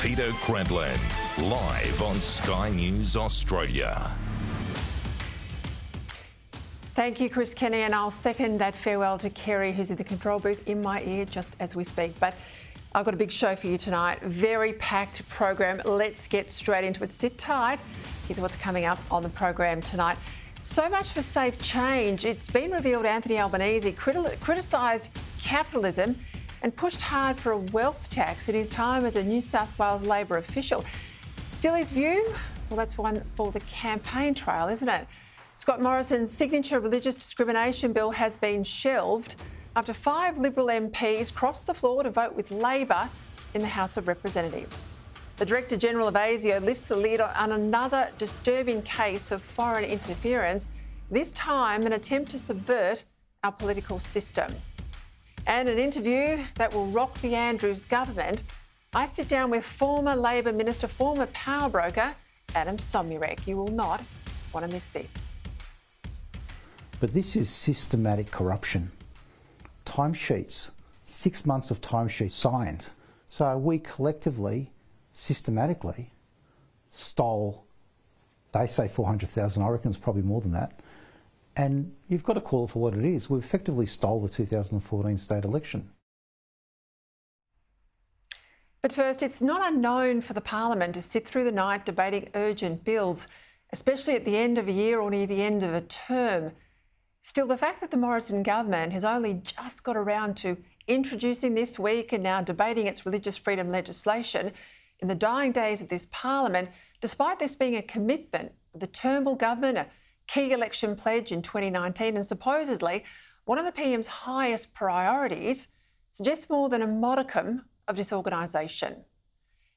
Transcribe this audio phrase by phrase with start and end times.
[0.00, 0.96] Peta Credlin,
[1.50, 4.10] live on Sky News Australia.
[6.94, 10.38] Thank you, Chris Kenny, and I'll second that farewell to Kerry, who's in the control
[10.38, 12.18] booth in my ear just as we speak.
[12.18, 12.34] But
[12.94, 14.22] I've got a big show for you tonight.
[14.22, 15.82] Very packed program.
[15.84, 17.12] Let's get straight into it.
[17.12, 17.78] Sit tight.
[18.26, 20.16] Here's what's coming up on the program tonight.
[20.62, 22.24] So much for safe change.
[22.24, 26.16] It's been revealed Anthony Albanese criticised capitalism
[26.62, 30.06] and pushed hard for a wealth tax in his time as a New South Wales
[30.06, 30.84] Labor official.
[31.52, 32.34] Still his view?
[32.68, 35.06] Well, that's one for the campaign trail, isn't it?
[35.54, 39.36] Scott Morrison's signature religious discrimination bill has been shelved
[39.76, 43.08] after five Liberal MPs crossed the floor to vote with Labor
[43.54, 44.82] in the House of Representatives.
[45.36, 50.68] The Director General of ASIO lifts the lid on another disturbing case of foreign interference,
[51.10, 53.04] this time an attempt to subvert
[53.42, 54.54] our political system.
[55.46, 58.42] And an interview that will rock the Andrews government.
[58.92, 62.14] I sit down with former Labor Minister, former power broker,
[62.50, 63.46] Adem Somyurek.
[63.46, 64.02] You will not
[64.52, 65.32] want to miss this.
[66.98, 68.90] But this is systematic corruption.
[69.86, 70.70] Timesheets,
[71.04, 72.90] six months of timesheets signed.
[73.26, 74.72] So we collectively,
[75.12, 76.12] systematically,
[76.90, 77.64] stole,
[78.52, 80.80] they say 400,000, I reckon it's probably more than that,
[81.56, 83.28] and you've got to call it for what it is.
[83.28, 85.90] We've effectively stole the 2014 state election.
[88.82, 92.82] But first, it's not unknown for the Parliament to sit through the night debating urgent
[92.82, 93.26] bills,
[93.72, 96.52] especially at the end of a year or near the end of a term.
[97.20, 100.56] Still, the fact that the Morrison government has only just got around to
[100.88, 104.52] introducing this week and now debating its religious freedom legislation
[105.00, 106.70] in the dying days of this Parliament,
[107.02, 109.88] despite this being a commitment of the Turnbull government,
[110.32, 113.04] key election pledge in 2019, and supposedly
[113.44, 115.68] one of the PM's highest priorities,
[116.12, 119.04] suggests more than a modicum of disorganisation.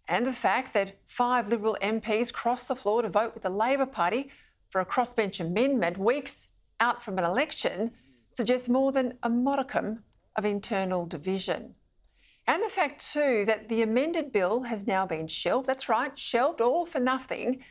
[0.07, 3.85] And the fact that five Liberal MPs crossed the floor to vote with the Labor
[3.85, 4.29] Party
[4.69, 6.49] for a crossbench amendment weeks
[6.79, 7.91] out from an election
[8.31, 10.03] suggests more than a modicum
[10.35, 11.75] of internal division.
[12.45, 15.67] And the fact, too, that the amended bill has now been shelved.
[15.67, 17.63] That's right, shelved all for nothing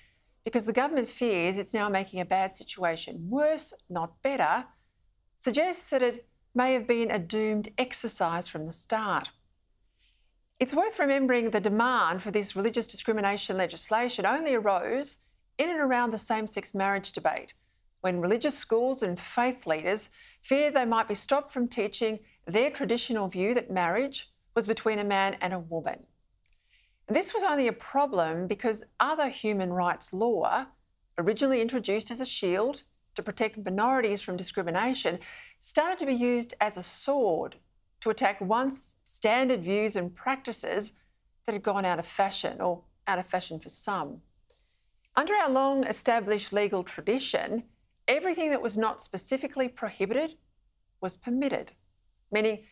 [0.45, 4.65] because the government fears it's now making a bad situation worse, not better,
[5.39, 9.31] suggests that it may have been a doomed exercise from the start.
[10.59, 15.19] It's worth remembering the demand for this religious discrimination legislation only arose
[15.59, 17.55] in and around the same sex marriage debate,
[18.01, 20.09] when religious schools and faith leaders
[20.41, 25.05] feared they might be stopped from teaching their traditional view that marriage was between a
[25.05, 26.01] man and a woman.
[27.09, 30.67] This was only a problem because other human rights law,
[31.19, 32.83] originally introduced as a shield
[33.15, 35.19] to protect minorities from discrimination,
[35.61, 37.57] started to be used as a sword
[38.01, 40.93] to attack once standard views and practices
[41.47, 44.23] that had gone out of fashion or out of fashion for some.
[45.15, 47.65] Under our long established legal tradition,
[48.09, 50.37] everything that was not specifically prohibited
[51.01, 51.73] was permitted,
[52.31, 52.65] meaning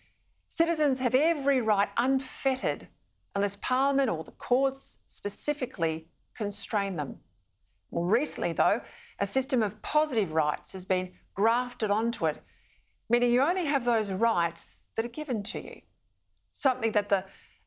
[0.49, 2.89] citizens have every right unfettered
[3.35, 7.19] unless Parliament or the courts specifically constrain them.
[7.93, 8.81] More recently, though,
[9.19, 12.43] a system of positive rights has been grafted onto it,
[13.09, 15.81] meaning you only have those rights that are given to you.
[16.53, 17.25] Something that the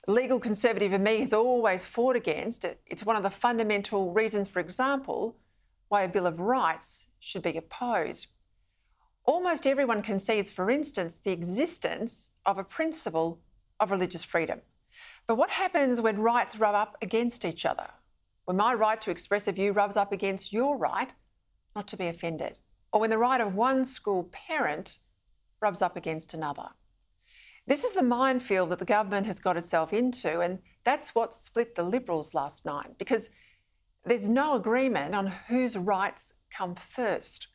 [0.07, 2.65] legal conservative in me has always fought against.
[2.85, 5.37] It's one of the fundamental reasons, for example,
[5.87, 8.27] why a Bill of Rights should be opposed.
[9.25, 13.39] Almost everyone concedes, for instance, the existence of a principle
[13.79, 14.61] of religious freedom.
[15.27, 17.87] But what happens when rights rub up against each other?
[18.45, 21.13] When my right to express a view rubs up against your right
[21.75, 22.59] not to be offended?
[22.91, 24.99] Or when the right of one school parent
[25.61, 26.69] rubs up against another?
[27.65, 31.75] This is the minefield that the government has got itself into, and that's what split
[31.75, 33.29] the Liberals last night because
[34.05, 37.47] there's no agreement on whose rights come first.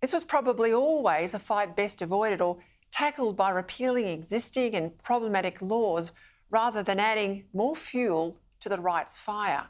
[0.00, 2.58] This was probably always a fight best avoided or
[2.90, 6.10] tackled by repealing existing and problematic laws
[6.52, 9.66] rather than adding more fuel to the rights fire.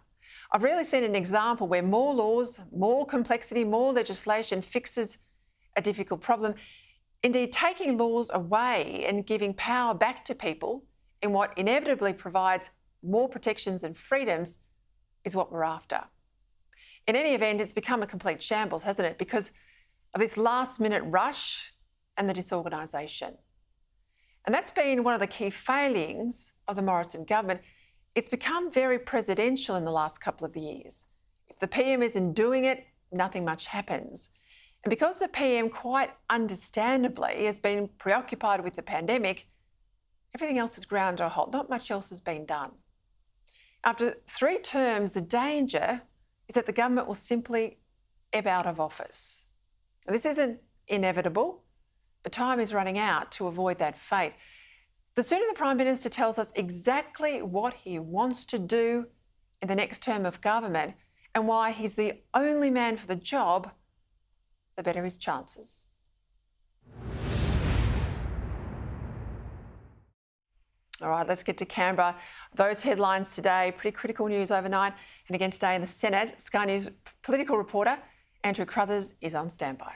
[0.50, 5.16] I've rarely seen an example where more laws, more complexity, more legislation fixes
[5.76, 6.54] a difficult problem.
[7.22, 10.84] Indeed, taking laws away and giving power back to people
[11.22, 12.70] in what inevitably provides
[13.02, 14.58] more protections and freedoms
[15.24, 16.02] is what we're after.
[17.06, 19.18] In any event, it's become a complete shambles, hasn't it?
[19.18, 19.52] Because
[20.14, 21.72] of this last minute rush
[22.16, 23.38] and the disorganisation.
[24.44, 27.60] And that's been one of the key failings of the Morrison government.
[28.14, 31.06] It's become very presidential in the last couple of years.
[31.48, 34.30] If the PM isn't doing it, nothing much happens.
[34.84, 39.46] And because the PM, quite understandably, has been preoccupied with the pandemic,
[40.34, 41.52] everything else is ground to a halt.
[41.52, 42.72] Not much else has been done.
[43.84, 46.02] After three terms, the danger
[46.48, 47.78] is that the government will simply
[48.32, 49.46] ebb out of office.
[50.06, 51.61] Now, this isn't inevitable,
[52.22, 54.34] but time is running out to avoid that fate.
[55.14, 59.06] The sooner the Prime Minister tells us exactly what he wants to do
[59.60, 60.94] in the next term of government
[61.34, 63.70] and why he's the only man for the job,
[64.76, 65.86] the better his chances.
[71.02, 72.14] All right, let's get to Canberra.
[72.54, 74.92] Those headlines today, pretty critical news overnight.
[75.26, 76.88] And again today in the Senate, Sky News
[77.22, 77.98] political reporter
[78.44, 79.92] Andrew Crothers is on standby.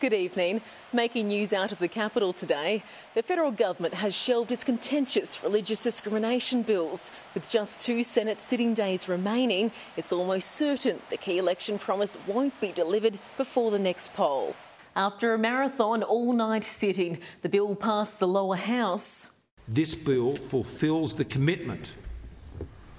[0.00, 0.60] Good evening.
[0.92, 2.82] Making news out of the capital today,
[3.14, 7.12] the federal government has shelved its contentious religious discrimination bills.
[7.32, 12.60] With just two Senate sitting days remaining, it's almost certain the key election promise won't
[12.60, 14.54] be delivered before the next poll.
[14.96, 19.30] After a marathon all night sitting, the bill passed the lower house.
[19.68, 21.92] This bill fulfils the commitment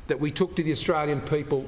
[0.07, 1.65] that we took to the Australian people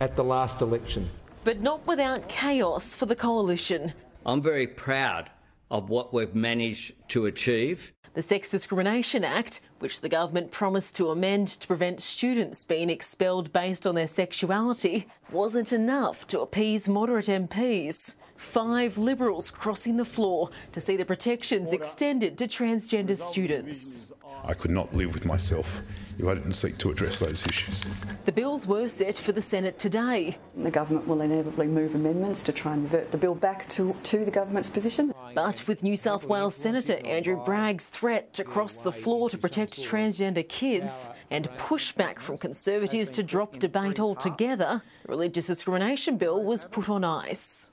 [0.00, 1.10] at the last election.
[1.44, 3.92] But not without chaos for the coalition.
[4.28, 5.30] I'm very proud
[5.70, 7.94] of what we've managed to achieve.
[8.12, 13.54] The Sex Discrimination Act, which the government promised to amend to prevent students being expelled
[13.54, 18.16] based on their sexuality, wasn't enough to appease moderate MPs.
[18.36, 24.12] Five Liberals crossing the floor to see the protections extended to transgender students.
[24.44, 25.80] I could not live with myself
[26.18, 27.86] if I didn't seek to address those issues.
[28.24, 30.36] The bills were set for the Senate today.
[30.56, 34.24] The government will inevitably move amendments to try and revert the bill back to, to
[34.24, 35.14] the government's position.
[35.34, 39.74] But with New South Wales Senator Andrew Bragg's threat to cross the floor to protect
[39.74, 46.64] transgender kids and pushback from Conservatives to drop debate altogether, the religious discrimination bill was
[46.64, 47.70] put on ice.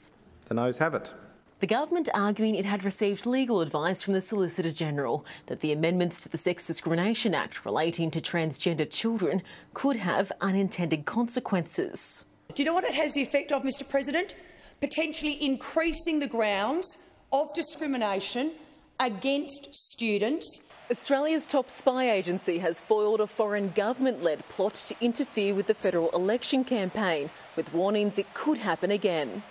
[0.48, 1.14] The noes have it.
[1.60, 6.22] The government arguing it had received legal advice from the Solicitor General that the amendments
[6.24, 9.42] to the Sex Discrimination Act relating to transgender children
[9.74, 12.26] could have unintended consequences.
[12.54, 14.36] Do you know what it has the effect of, Mr President?
[14.82, 16.98] Potentially increasing the grounds
[17.32, 18.52] of discrimination
[19.00, 20.62] against students.
[20.92, 26.10] Australia's top spy agency has foiled a foreign government-led plot to interfere with the federal
[26.10, 29.42] election campaign, with warnings it could happen again.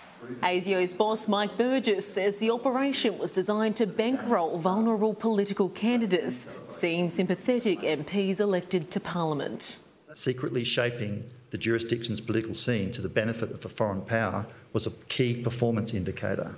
[0.41, 7.09] ASIO's boss Mike Burgess says the operation was designed to bankroll vulnerable political candidates, seeing
[7.09, 9.79] sympathetic MPs elected to Parliament.
[10.13, 14.91] Secretly shaping the jurisdiction's political scene to the benefit of a foreign power was a
[15.09, 16.55] key performance indicator.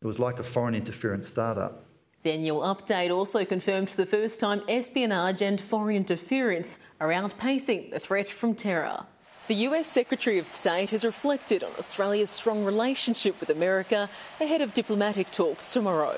[0.00, 1.84] It was like a foreign interference startup.
[2.22, 7.90] The annual update also confirmed for the first time espionage and foreign interference are outpacing
[7.90, 9.04] the threat from terror.
[9.46, 14.08] The US Secretary of State has reflected on Australia's strong relationship with America
[14.40, 16.16] ahead of diplomatic talks tomorrow.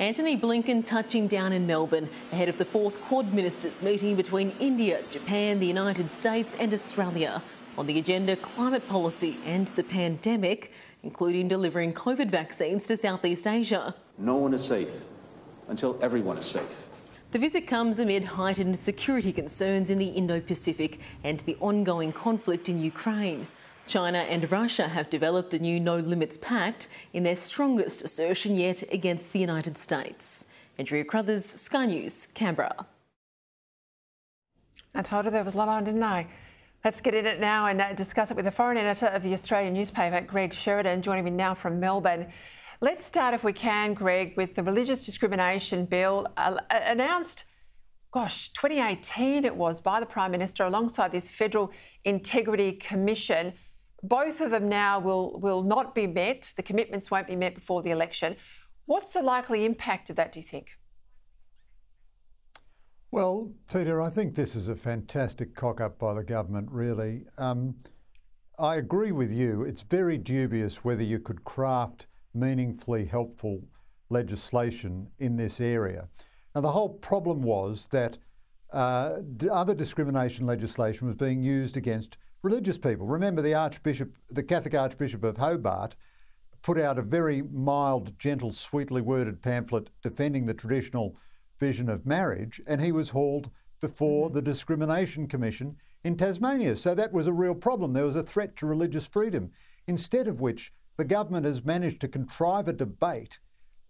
[0.00, 5.02] Antony Blinken touching down in Melbourne ahead of the fourth Quad Ministers meeting between India,
[5.08, 7.42] Japan, the United States, and Australia.
[7.78, 10.72] On the agenda, climate policy and the pandemic,
[11.04, 13.94] including delivering COVID vaccines to Southeast Asia.
[14.18, 14.90] No one is safe
[15.68, 16.83] until everyone is safe.
[17.34, 22.68] The visit comes amid heightened security concerns in the Indo Pacific and the ongoing conflict
[22.68, 23.48] in Ukraine.
[23.88, 28.84] China and Russia have developed a new no limits pact in their strongest assertion yet
[28.92, 30.46] against the United States.
[30.78, 32.86] Andrea Crothers, Sky News, Canberra.
[34.94, 36.28] I told her there was a lot on, didn't I?
[36.84, 39.32] Let's get in it now and uh, discuss it with the foreign editor of the
[39.32, 42.28] Australian newspaper, Greg Sheridan, joining me now from Melbourne.
[42.84, 47.46] Let's start, if we can, Greg, with the religious discrimination bill uh, announced,
[48.12, 51.72] gosh, 2018 it was, by the Prime Minister alongside this Federal
[52.04, 53.54] Integrity Commission.
[54.02, 56.52] Both of them now will, will not be met.
[56.58, 58.36] The commitments won't be met before the election.
[58.84, 60.68] What's the likely impact of that, do you think?
[63.10, 67.24] Well, Peta, I think this is a fantastic cock up by the government, really.
[67.38, 67.76] Um,
[68.58, 69.62] I agree with you.
[69.62, 73.62] It's very dubious whether you could craft meaningfully helpful
[74.10, 76.08] legislation in this area.
[76.54, 78.18] Now, the whole problem was that
[78.72, 79.18] uh,
[79.50, 83.06] other discrimination legislation was being used against religious people.
[83.06, 85.96] Remember, the Archbishop, the Catholic Archbishop of Hobart,
[86.62, 91.16] put out a very mild, gentle, sweetly worded pamphlet defending the traditional
[91.60, 93.50] vision of marriage, and he was hauled
[93.80, 96.76] before the Discrimination Commission in Tasmania.
[96.76, 97.92] So that was a real problem.
[97.92, 99.50] There was a threat to religious freedom.
[99.86, 103.38] Instead of which, the government has managed to contrive a debate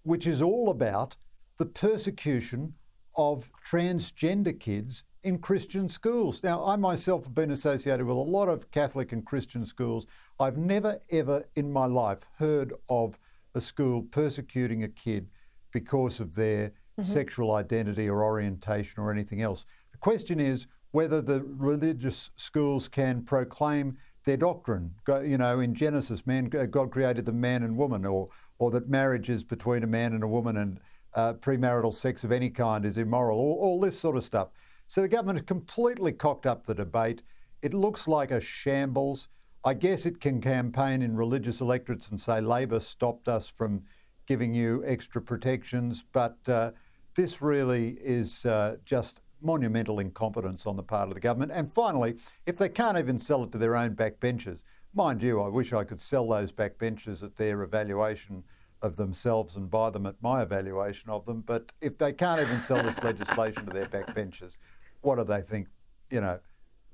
[0.02, 1.16] which is all about
[1.56, 2.74] the persecution
[3.16, 6.42] of transgender kids in Christian schools.
[6.42, 10.06] Now, I myself have been associated with a lot of Catholic and Christian schools.
[10.38, 13.18] I've never, ever in my life heard of
[13.54, 15.30] a school persecuting a kid
[15.72, 17.02] because of their mm-hmm.
[17.02, 19.64] sexual identity or orientation or anything else.
[19.92, 24.94] The question is whether the religious schools can proclaim their doctrine.
[25.08, 28.28] You know, in Genesis, man, God created the man and woman, or
[28.58, 30.80] or that marriage is between a man and a woman, and
[31.14, 33.38] uh, premarital sex of any kind is immoral.
[33.38, 34.48] All, all this sort of stuff.
[34.86, 37.22] So the government has completely cocked up the debate.
[37.62, 39.28] It looks like a shambles.
[39.64, 43.82] I guess it can campaign in religious electorates and say Labor stopped us from
[44.26, 46.72] giving you extra protections, but uh,
[47.14, 51.52] this really is uh, just monumental incompetence on the part of the government.
[51.52, 54.62] And finally, if they can't even sell it to their own backbenchers,
[54.94, 58.42] mind you, I wish I could sell those backbenchers at their evaluation
[58.82, 61.42] of themselves and buy them at my evaluation of them.
[61.42, 64.58] But if they can't even sell this legislation to their backbenchers,
[65.02, 65.68] what do they think?
[66.10, 66.38] You know,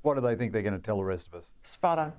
[0.02, 1.52] what do they think they're going to tell the rest of us?
[1.62, 2.12] Spot on.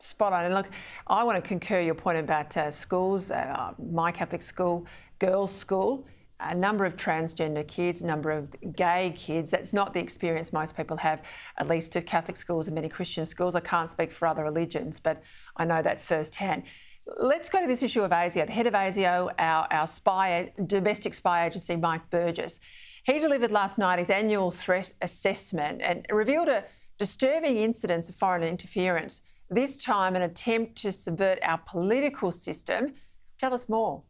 [0.00, 0.44] Spot on.
[0.44, 0.68] And look,
[1.06, 4.86] I want to concur your point about uh, schools, uh, my Catholic school,
[5.18, 6.06] girls' school
[6.40, 9.50] a number of transgender kids, a number of gay kids.
[9.50, 11.22] That's not the experience most people have,
[11.56, 13.54] at least at Catholic schools and many Christian schools.
[13.54, 15.22] I can't speak for other religions, but
[15.56, 16.62] I know that firsthand.
[17.16, 18.46] Let's go to this issue of ASIO.
[18.46, 22.60] The head of ASIO, our, our spy, domestic spy agency, Mike Burgess,
[23.04, 26.64] he delivered last night his annual threat assessment and revealed a
[26.98, 32.92] disturbing incidence of foreign interference, this time an attempt to subvert our political system.
[33.38, 34.02] Tell us more.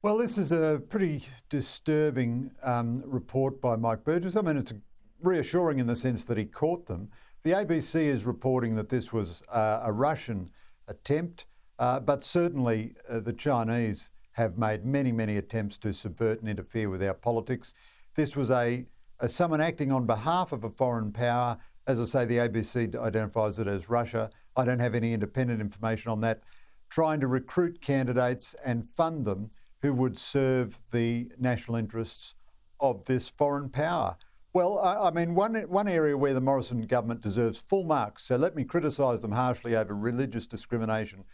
[0.00, 4.36] Well, this is a pretty disturbing um, report by Mike Burgess.
[4.36, 4.72] I mean, it's
[5.20, 7.08] reassuring in the sense that he caught them.
[7.42, 10.50] The ABC is reporting that this was uh, a Russian
[10.86, 11.46] attempt,
[11.80, 16.88] uh, but certainly uh, the Chinese have made many, many attempts to subvert and interfere
[16.88, 17.74] with our politics.
[18.14, 18.86] This was a,
[19.18, 21.58] a someone acting on behalf of a foreign power.
[21.88, 24.30] As I say, the ABC identifies it as Russia.
[24.56, 26.42] I don't have any independent information on that.
[26.88, 29.50] Trying to recruit candidates and fund them
[29.82, 32.34] who would serve the national interests
[32.80, 34.16] of this foreign power.
[34.52, 38.36] Well, I, I, mean, one, one area where the Morrison government deserves full marks, so
[38.36, 41.24] let me criticise them harshly over religious discrimination.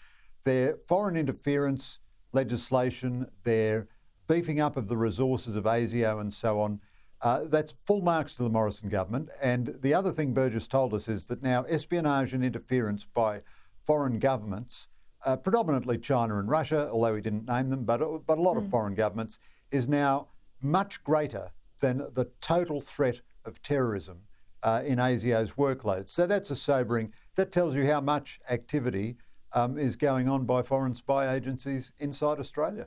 [0.45, 2.01] Their foreign interference
[2.33, 3.89] legislation, their
[4.27, 6.81] beefing up of the resources of ASIO and so on,
[7.23, 9.31] uh, that's full marks to the Morrison government.
[9.41, 13.41] And the other thing Burgess told us is that now espionage and interference by
[13.85, 14.89] foreign governments
[15.25, 18.59] uh, predominantly China and Russia, although he didn't name them, but, but a lot mm.
[18.59, 18.71] of hmm.
[18.71, 19.39] foreign governments,
[19.71, 20.29] is now
[20.61, 21.51] much greater
[21.81, 24.21] than the total threat of terrorism
[24.63, 26.09] uh, in ASIO's workload.
[26.09, 29.17] So that's a sobering, that tells you how much activity
[29.53, 32.87] um, is going on by foreign spy agencies inside Australia.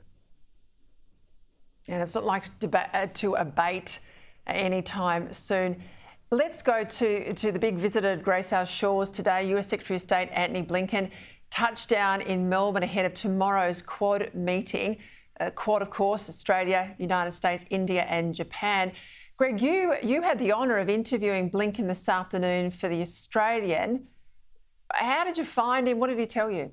[1.86, 4.00] And it's not like uh, to abate
[4.46, 5.82] anytime soon.
[6.30, 9.48] Let's go to, to the big visit at Grace House Shores today.
[9.56, 11.10] US Secretary of State Antony Blinken
[11.50, 14.98] touchdown in Melbourne ahead of tomorrow's Quad meeting.
[15.40, 18.92] Uh, Quad, of course, Australia, United States, India, and Japan.
[19.36, 24.08] Greg, you, you had the honour of interviewing Blinken this afternoon for The Australian.
[24.92, 26.00] How did you find him?
[26.00, 26.72] What did he tell you?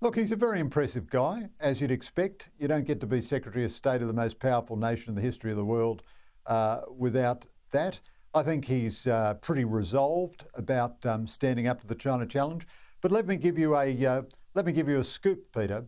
[0.00, 2.50] Look, he's a very impressive guy, as you'd expect.
[2.58, 5.22] You don't get to be Secretary of State of the most powerful nation in the
[5.22, 6.02] history of the world
[6.46, 8.00] uh, without that.
[8.36, 12.66] I think he's uh, pretty resolved about um, standing up to the China challenge.
[13.00, 14.22] But let me give you a uh,
[14.54, 15.84] let me give you a scoop, Peta.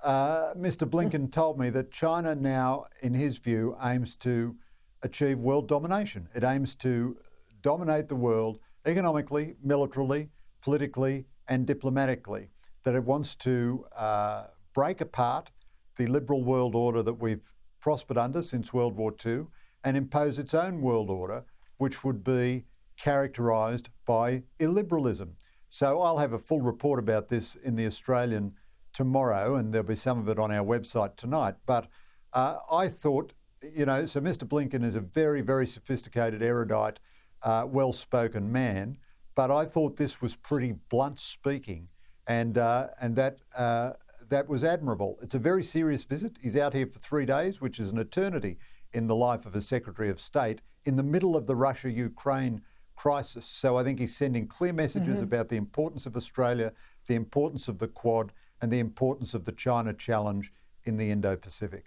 [0.00, 0.88] Uh, Mr.
[0.88, 4.54] Blinken told me that China now, in his view, aims to
[5.02, 6.28] achieve world domination.
[6.36, 7.16] It aims to
[7.62, 10.28] dominate the world economically, militarily,
[10.62, 12.50] politically, and diplomatically.
[12.84, 15.50] That it wants to uh, break apart
[15.96, 17.42] the liberal world order that we've
[17.80, 19.46] prospered under since World War II
[19.82, 21.44] and impose its own world order
[21.78, 22.64] which would be
[22.96, 25.30] characterised by illiberalism.
[25.70, 28.54] So I'll have a full report about this in the Australian
[28.92, 31.54] tomorrow, and there'll be some of it on our website tonight.
[31.66, 31.88] But
[32.32, 33.32] uh, I thought,
[33.62, 34.46] you know, so Mr.
[34.46, 36.98] Blinken is a very, very sophisticated, erudite,
[37.42, 38.98] uh, well spoken man,
[39.34, 41.88] but I thought this was pretty blunt speaking,
[42.26, 43.92] and, uh, and that, uh,
[44.28, 45.18] that was admirable.
[45.22, 46.36] It's a very serious visit.
[46.42, 48.58] He's out here for three days, which is an eternity
[48.92, 52.62] in the life of a Secretary of State in the middle of the Russia Ukraine
[52.96, 53.44] crisis.
[53.44, 55.24] So I think he's sending clear messages mm-hmm.
[55.24, 56.72] about the importance of Australia,
[57.06, 60.50] the importance of the Quad, and the importance of the China challenge
[60.84, 61.84] in the Indo Pacific.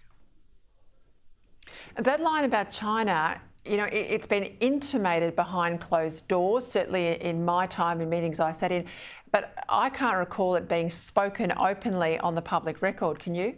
[1.98, 7.44] That line about China, you know, it, has been intimated behind closed doors, certainly in
[7.44, 8.86] my time in meetings I sat in,
[9.32, 13.18] but I can't recall it being spoken openly on the public record.
[13.18, 13.56] Can you?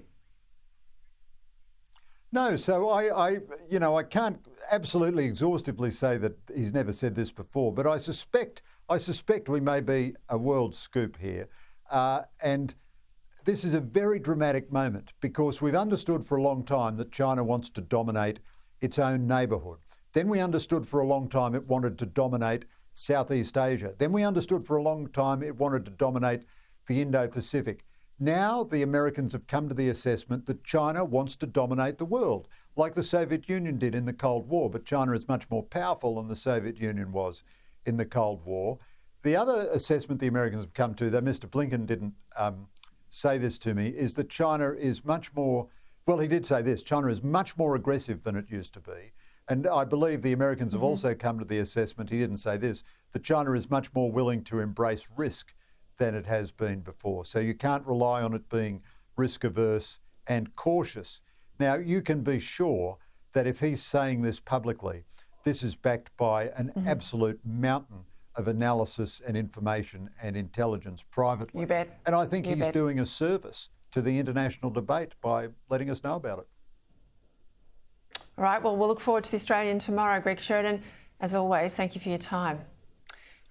[2.34, 7.14] No, so I, I, you know, I can't absolutely exhaustively say that he's never said
[7.14, 11.48] this before, but I suspect, I suspect we may be a world scoop here,
[11.92, 12.74] uh, and
[13.46, 17.44] this is a very dramatic moment because we've understood for a long time that China
[17.44, 18.40] wants to dominate
[18.82, 19.78] its own neighbourhood.
[20.14, 23.94] Then we understood for a long time it wanted to dominate Southeast Asia.
[24.00, 26.46] Then we understood for a long time it wanted to dominate
[26.88, 27.86] the Indo Pacific.
[28.20, 32.48] Now the Americans have come to the assessment that China wants to dominate the world,
[32.76, 36.16] like the Soviet Union did in the Cold War, but China is much more powerful
[36.16, 37.44] than the Soviet Union was
[37.86, 38.78] in the Cold War.
[39.24, 41.50] The other assessment the Americans have come to, though Mr.
[41.50, 42.68] Blinken didn't um,
[43.10, 45.68] say this to me, is that China is much more,
[46.06, 49.14] well, he did say this China is much more aggressive than it used to be.
[49.48, 50.90] And I believe the Americans have mm-hmm.
[50.90, 54.44] also come to the assessment, he didn't say this, that China is much more willing
[54.46, 55.54] to embrace risk
[55.98, 57.26] than it has been before.
[57.26, 58.82] So you can't rely on it being
[59.16, 61.22] risk averse and cautious.
[61.60, 62.98] Now, you can be sure
[63.34, 65.04] that if he's saying this publicly,
[65.44, 66.88] this is backed by an mm-hmm.
[66.88, 71.62] absolute mountain of analysis and information and intelligence privately.
[71.62, 72.00] You bet.
[72.06, 72.74] And I think you he's bet.
[72.74, 76.48] doing a service to the international debate by letting us know about it.
[78.38, 80.20] All right, well, we'll look forward to the Australian tomorrow.
[80.20, 80.82] Greg Sheridan,
[81.20, 82.60] as always, thank you for your time.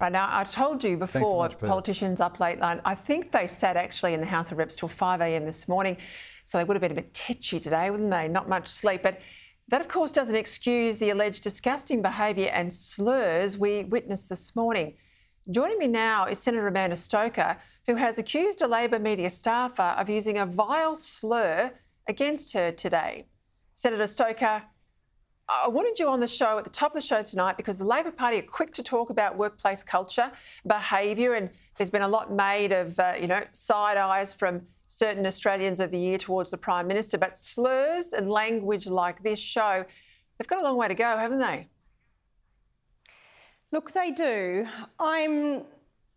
[0.02, 2.80] Right now, I told you before, so much, politicians up late night.
[2.84, 5.46] I think they sat actually in the House of Reps till 5 a.m.
[5.46, 5.96] this morning,
[6.44, 8.26] so they would have been a bit tetchy today, wouldn't they?
[8.26, 9.04] Not much sleep.
[9.04, 9.20] But
[9.68, 14.94] that, of course, doesn't excuse the alleged disgusting behaviour and slurs we witnessed this morning.
[15.48, 17.56] Joining me now is Senator Amanda Stoker,
[17.86, 21.70] who has accused a Labor media staffer of using a vile slur
[22.08, 23.28] against her today.
[23.76, 24.64] Senator Stoker,
[25.64, 27.84] I wanted you on the show at the top of the show tonight because the
[27.84, 30.32] Labor Party are quick to talk about workplace culture,
[30.66, 35.26] behaviour, and there's been a lot made of, uh, you know, side eyes from certain
[35.26, 37.18] Australians of the year towards the Prime Minister.
[37.18, 39.84] But slurs and language like this show,
[40.38, 41.68] they've got a long way to go, haven't they?
[43.72, 44.66] Look, they do.
[44.98, 45.64] I'm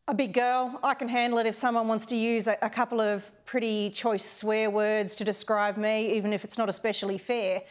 [0.07, 0.79] a big girl.
[0.83, 4.23] I can handle it if someone wants to use a, a couple of pretty choice
[4.23, 7.61] swear words to describe me, even if it's not especially fair.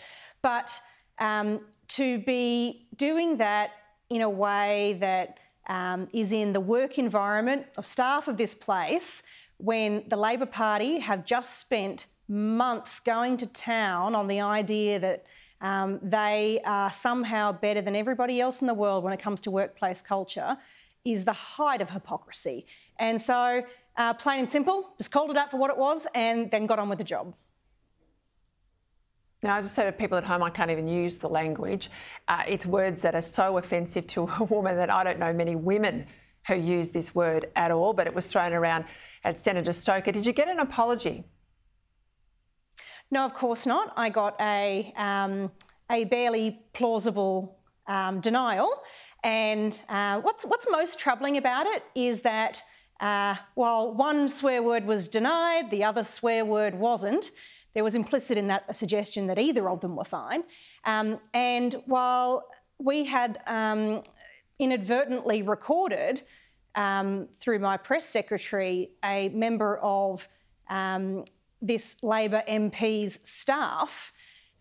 [0.42, 0.78] But
[1.18, 3.70] um, to be doing that
[4.10, 9.22] in a way that um, is in the work environment of staff of this place
[9.58, 15.24] when the Labor Party have just spent months going to town on the idea that
[15.60, 19.50] um, they are somehow better than everybody else in the world when it comes to
[19.50, 20.56] workplace culture
[21.04, 22.66] is the height of hypocrisy.
[22.98, 23.62] And so,
[23.96, 26.78] uh, plain and simple, just called it out for what it was and then got
[26.78, 27.34] on with the job.
[29.44, 31.90] Now, I just say to people at home, I can't even use the language.
[32.28, 35.54] Uh, it's words that are so offensive to a woman that I don't know many
[35.54, 36.06] women
[36.48, 38.86] who use this word at all, but it was thrown around
[39.22, 40.12] at Senator Stoker.
[40.12, 41.24] Did you get an apology?
[43.10, 43.92] No, of course not.
[43.96, 45.52] I got a, um,
[45.90, 48.82] a barely plausible um, denial.
[49.24, 52.62] And uh, what's, what's most troubling about it is that
[53.00, 57.30] uh, while one swear word was denied, the other swear word wasn't.
[57.74, 60.44] There was implicit in that a suggestion that either of them were fine.
[60.84, 62.44] Um, and while
[62.78, 64.02] we had um,
[64.58, 66.22] inadvertently recorded
[66.74, 70.26] um, through my press secretary a member of
[70.68, 71.24] um,
[71.60, 74.12] this Labor MP's staff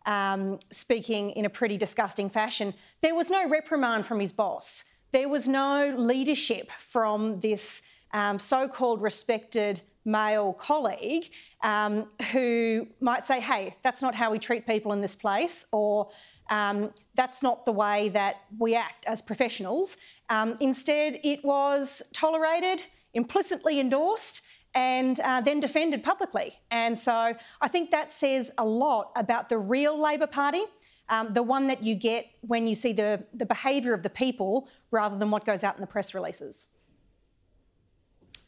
[0.05, 4.85] um, speaking in a pretty disgusting fashion, there was no reprimand from his boss.
[5.11, 11.29] There was no leadership from this um, so called respected male colleague
[11.61, 16.09] um, who might say, hey, that's not how we treat people in this place, or
[16.49, 19.97] um, that's not the way that we act as professionals.
[20.29, 24.41] Um, instead, it was tolerated, implicitly endorsed,
[24.75, 26.59] and uh, then defended publicly.
[26.71, 30.63] And so I think that says a lot about the real Labor Party.
[31.09, 34.69] Um, the one that you get when you see the, the behaviour of the people
[34.89, 36.69] rather than what goes out in the press releases.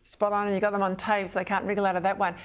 [0.08, 2.16] Spot on, and you got them on tape, so they can't wriggle out of that
[2.16, 2.36] one.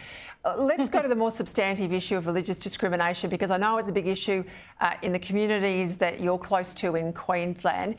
[0.47, 3.89] Uh, let's go to the more substantive issue of religious discrimination because I know it's
[3.89, 4.43] a big issue
[4.81, 7.97] uh, in the communities that you're close to in Queensland.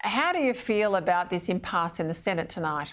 [0.00, 2.92] How do you feel about this impasse in the Senate tonight?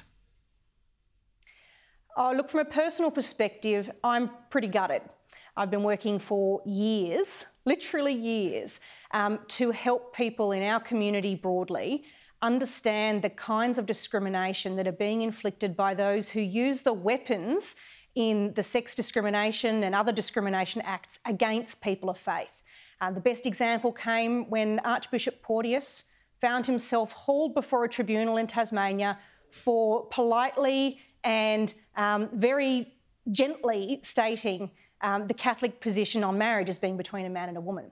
[2.16, 5.02] Oh, look, from a personal perspective, I'm pretty gutted.
[5.58, 8.80] I've been working for years, literally years,
[9.12, 12.06] um, to help people in our community broadly
[12.42, 17.76] understand the kinds of discrimination that are being inflicted by those who use the weapons
[18.16, 22.62] in the sex discrimination and other discrimination acts against people of faith.
[23.02, 26.06] Uh, the best example came when Archbishop Porteous
[26.40, 29.18] found himself hauled before a tribunal in Tasmania
[29.52, 32.94] for politely and um, very
[33.32, 34.72] gently stating
[35.02, 37.92] um, the Catholic position on marriage as being between a man and a woman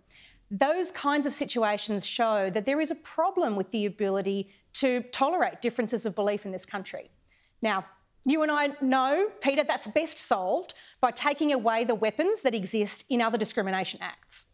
[0.54, 5.62] those kinds of situations show that there is a problem with the ability to tolerate
[5.62, 7.10] differences of belief in this country.
[7.64, 7.86] Now,
[8.24, 13.06] you and I know, Peta, that's best solved by taking away the weapons that exist
[13.10, 14.46] in other discrimination acts.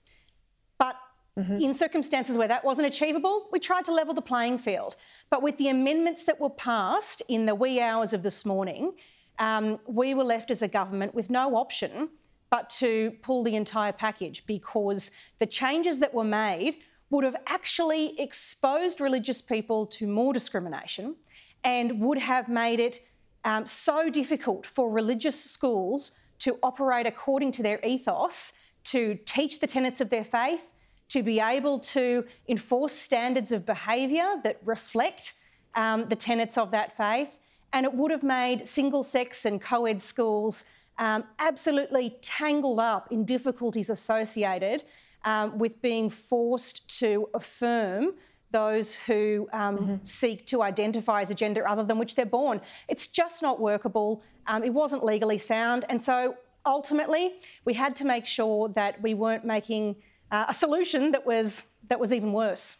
[0.77, 0.95] But
[1.37, 1.57] Mm-hmm.
[1.59, 4.97] In circumstances where that wasn't achievable, we tried to level the playing field.
[5.29, 8.93] But with the amendments that were passed in the wee hours of this morning,
[9.37, 12.09] um, we were left as a government with no option
[12.49, 16.77] but to pull the entire package because the changes that were made
[17.09, 21.15] would have actually exposed religious people to more discrimination
[21.63, 23.05] and would have made it
[23.45, 29.67] um, so difficult for religious schools to operate according to their ethos, to teach the
[29.67, 30.73] tenets of their faith,
[31.09, 35.33] to be able to enforce standards of behaviour that reflect
[35.75, 37.39] um, the tenets of that faith.
[37.73, 40.65] And it would have made single sex and co ed schools
[40.99, 44.83] um, absolutely tangled up in difficulties associated
[45.25, 48.13] um, with being forced to affirm
[48.51, 49.95] those who um, mm-hmm.
[50.03, 52.59] seek to identify as a gender other than which they're born.
[52.87, 54.23] It's just not workable.
[54.47, 55.85] Um, it wasn't legally sound.
[55.87, 56.35] And so
[56.65, 57.33] ultimately,
[57.65, 59.95] we had to make sure that we weren't making
[60.31, 62.77] uh, a solution that was, that was even worse.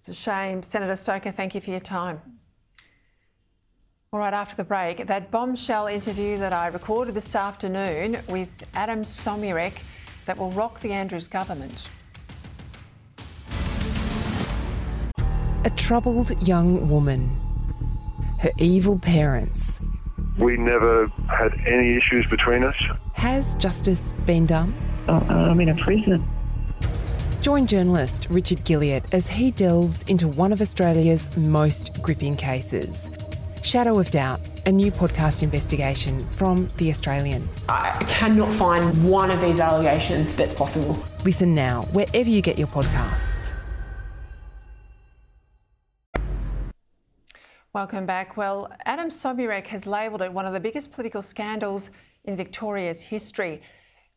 [0.00, 0.62] It's a shame.
[0.62, 2.20] Senator Stoker, thank you for your time.
[4.14, 9.06] All right, after the break, that bombshell interview that I recorded this afternoon with Adem
[9.06, 9.72] Somyurek
[10.26, 11.88] that will rock the Andrews government.
[15.64, 17.40] A troubled young woman,
[18.40, 19.80] her evil parents.
[20.36, 22.76] We never had any issues between us.
[23.14, 24.74] Has justice been done?
[25.08, 26.28] Uh, I'm in a prison.
[27.40, 33.10] Join journalist Richard Guilliatt as he delves into one of Australia's most gripping cases
[33.62, 37.48] Shadow of Doubt, a new podcast investigation from The Australian.
[37.68, 41.00] I cannot find one of these allegations that's possible.
[41.24, 43.52] Listen now, wherever you get your podcasts.
[47.72, 48.36] Welcome back.
[48.36, 51.90] Well, Adem Somyurek has labelled it one of the biggest political scandals
[52.24, 53.62] in Victoria's history.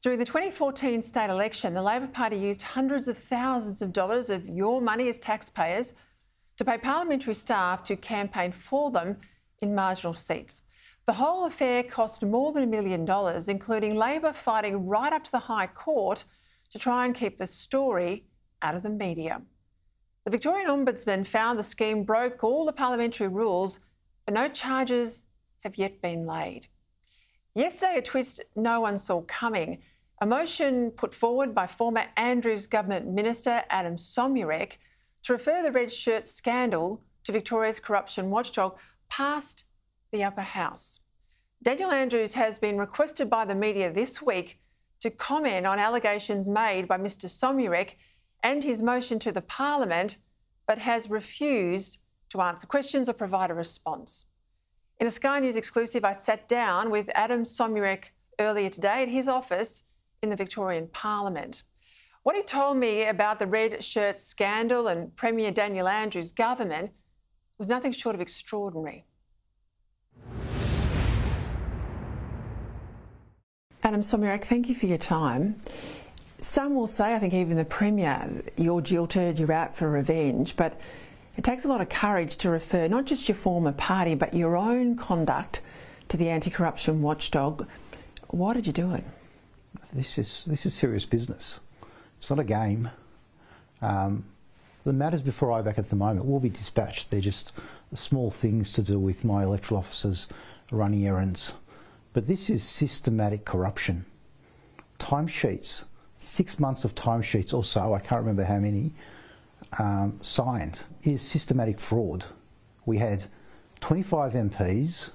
[0.01, 4.49] During the 2014 state election, the Labor Party used hundreds of thousands of dollars of
[4.49, 5.93] your money as taxpayers
[6.57, 9.17] to pay parliamentary staff to campaign for them
[9.61, 10.61] in marginal seats.
[11.05, 15.31] The whole affair cost more than a million dollars, including Labor fighting right up to
[15.31, 16.23] the High Court
[16.71, 18.25] to try and keep the story
[18.61, 19.41] out of the media.
[20.25, 23.79] The Victorian Ombudsman found the scheme broke all the parliamentary rules,
[24.25, 25.25] but no charges
[25.63, 26.67] have yet been laid.
[27.53, 29.83] Yesterday, a twist no one saw coming.
[30.21, 34.77] A motion put forward by former Andrews Government Minister Adem Somyurek
[35.23, 38.77] to refer the red shirt scandal to Victoria's corruption watchdog
[39.09, 39.65] passed
[40.11, 40.99] the upper house.
[41.61, 44.59] Daniel Andrews has been requested by the media this week
[44.99, 47.95] to comment on allegations made by Mr Somyurek
[48.43, 50.17] and his motion to the Parliament,
[50.67, 51.97] but has refused
[52.29, 54.25] to answer questions or provide a response.
[54.99, 58.05] In a Sky News exclusive, I sat down with Adem Somyurek
[58.39, 59.83] earlier today at his office
[60.21, 61.63] in the Victorian Parliament.
[62.23, 66.91] What he told me about the red shirt scandal and Premier Daniel Andrews' government
[67.57, 69.05] was nothing short of extraordinary.
[73.83, 75.61] Adem Somyurek, thank you for your time.
[76.41, 80.79] Some will say, I think even the Premier, you're jilted, you're out for revenge, but
[81.37, 84.55] it takes a lot of courage to refer not just your former party, but your
[84.55, 85.61] own conduct
[86.09, 87.67] to the anti corruption watchdog.
[88.29, 89.03] Why did you do it?
[89.93, 91.59] This is, this is serious business.
[92.17, 92.89] It's not a game.
[93.81, 94.25] Um,
[94.85, 97.09] the matters before IBAC at the moment will be dispatched.
[97.09, 97.51] They're just
[97.95, 100.27] small things to do with my electoral officers
[100.71, 101.53] running errands.
[102.13, 104.05] But this is systematic corruption.
[104.99, 105.85] Timesheets,
[106.19, 108.93] six months of timesheets or so, I can't remember how many,
[109.79, 112.25] um, signed, is systematic fraud.
[112.85, 113.25] We had
[113.81, 115.09] 25 MPs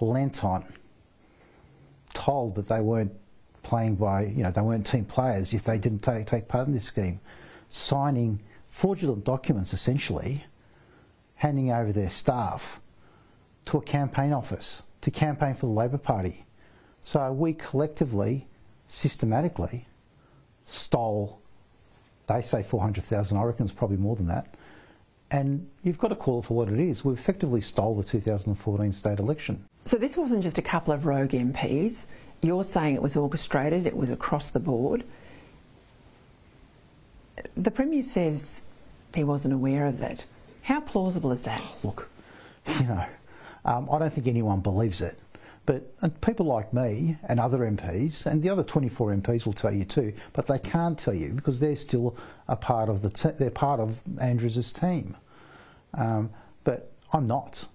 [0.00, 0.64] lent on,
[2.14, 3.12] told that they weren't
[3.62, 6.74] playing by, you know, they weren't team players if they didn't take, take part in
[6.74, 7.20] this scheme,
[7.70, 8.40] signing
[8.78, 10.44] fraudulent documents essentially,
[11.34, 12.80] handing over their staff
[13.64, 16.46] to a campaign office to campaign for the Labor Party.
[17.00, 18.46] So we collectively,
[18.86, 19.88] systematically,
[20.64, 21.40] stole,
[22.28, 24.54] they say 400,000, I reckon it's probably more than that.
[25.32, 27.04] And you've got to call it for what it is.
[27.04, 29.64] We effectively stole the 2014 state election.
[29.86, 32.06] So this wasn't just a couple of rogue MPs.
[32.42, 35.02] You're saying it was orchestrated, it was across the board.
[37.56, 38.62] The Premier says
[39.14, 40.24] he wasn't aware of it.
[40.62, 41.62] How plausible is that?
[41.82, 42.08] Look,
[42.80, 43.04] you know,
[43.64, 45.18] um, I don't think anyone believes it.
[45.66, 49.84] But people like me and other MPs, and the other 24 MPs will tell you
[49.84, 52.16] too, but they can't tell you because they're still
[52.48, 55.14] a part of the te- they're part of Andrews's team.
[55.92, 56.30] Um,
[56.64, 57.66] but I'm not,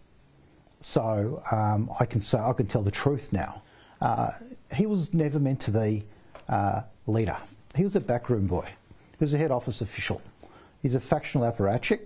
[0.81, 3.61] so um, I can say I can tell the truth now.
[4.01, 4.31] Uh,
[4.75, 6.03] he was never meant to be
[6.49, 7.37] uh, leader
[7.75, 8.67] he was a backroom boy.
[9.17, 10.21] He was a head office official.
[10.83, 12.01] He's a factional apparatchik.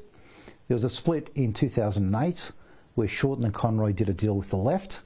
[0.67, 2.51] There was a split in 2008
[2.93, 5.01] where Shorten and Conroy did a deal with the left.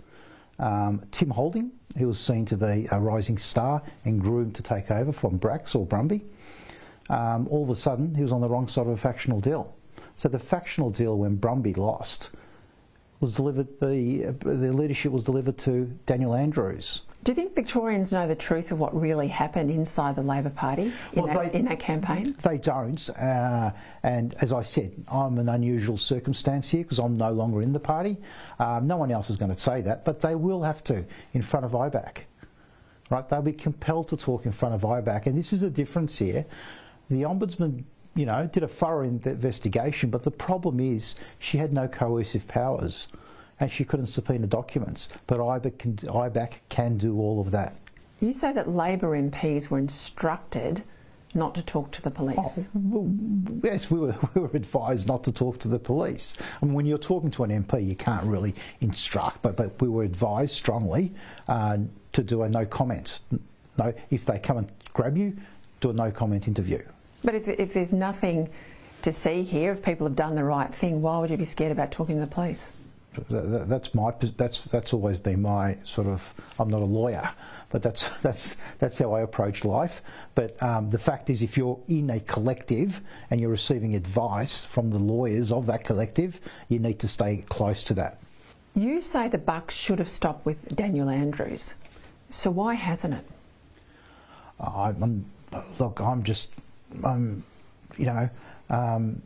[0.59, 4.91] Um, Tim Holding, who was seen to be a rising star and groomed to take
[4.91, 6.21] over from Bracks or Brumby,
[7.09, 9.73] um, all of a sudden he was on the wrong side of a factional deal.
[10.17, 12.29] So the factional deal when Brumby lost
[13.21, 17.03] was delivered, the, the leadership was delivered to Daniel Andrews.
[17.23, 20.91] Do you think Victorians know the truth of what really happened inside the Labor Party
[21.13, 22.35] in, Well, that, they- in that campaign?
[22.41, 27.31] They don't, uh, and as I said, I'm an unusual circumstance here because I'm no
[27.31, 28.17] longer in the party.
[28.57, 31.43] Um, no one else is going to say that, but they will have to in
[31.43, 32.21] front of IBAC.
[33.11, 33.27] Right?
[33.29, 36.45] They'll be compelled to talk in front of IBAC, and this is a difference here.
[37.11, 37.83] The ombudsman,
[38.15, 43.09] you know, did a thorough investigation, but the problem is she had no coercive powers,
[43.61, 45.07] and she couldn't subpoena documents.
[45.27, 47.75] But IBAC can, IBAC can do all of that.
[48.19, 50.83] You say that Labor MPs were instructed
[51.33, 52.67] not to talk to the police.
[53.63, 56.35] Yes, we were, we were advised not to talk to the police.
[56.61, 59.87] I mean, when you're talking to an MP, you can't really instruct, but, but we
[59.87, 61.13] were advised strongly
[61.47, 61.77] uh,
[62.13, 63.21] to do a no comment.
[63.77, 65.37] No, if they come and grab you,
[65.79, 66.81] do a no comment interview.
[67.23, 68.49] But if, if there's nothing
[69.03, 71.71] to see here, if people have done the right thing, why would you be scared
[71.71, 72.71] about talking to the police?
[73.13, 76.33] That- that- That's my that's that's always been my sort of.
[76.57, 77.29] I'm not a lawyer,
[77.69, 80.01] but that's that's that's how I approach life.
[80.33, 84.91] But um, the fact is, if you're in a collective and you're receiving advice from
[84.91, 88.17] the lawyers of that collective, you need to stay close to that.
[88.75, 91.75] You say the buck should have stopped with Daniel Andrews.
[92.29, 93.25] So why hasn't it?
[94.61, 95.25] I'm, I'm
[95.79, 96.51] look, I'm just,
[97.03, 97.43] um,
[97.97, 98.29] you know,
[98.69, 99.21] um,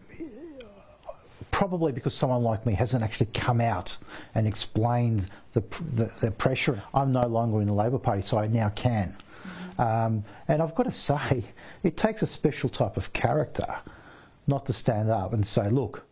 [1.55, 3.97] probably because someone like me hasn't actually come out
[4.33, 5.63] and explained the,
[5.93, 6.83] the, the pressure.
[6.93, 9.15] I'm no longer in the Labor Party, so I now can.
[9.79, 11.45] Um, and I've got to say,
[11.81, 13.73] it takes a special type of character
[14.47, 16.05] not to stand up and say, look,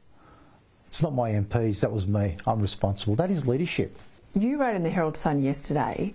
[0.88, 3.16] it's not my MPs, that was me, I'm responsible.
[3.18, 3.98] That is leadership.
[4.34, 6.14] You wrote in the Herald Sun yesterday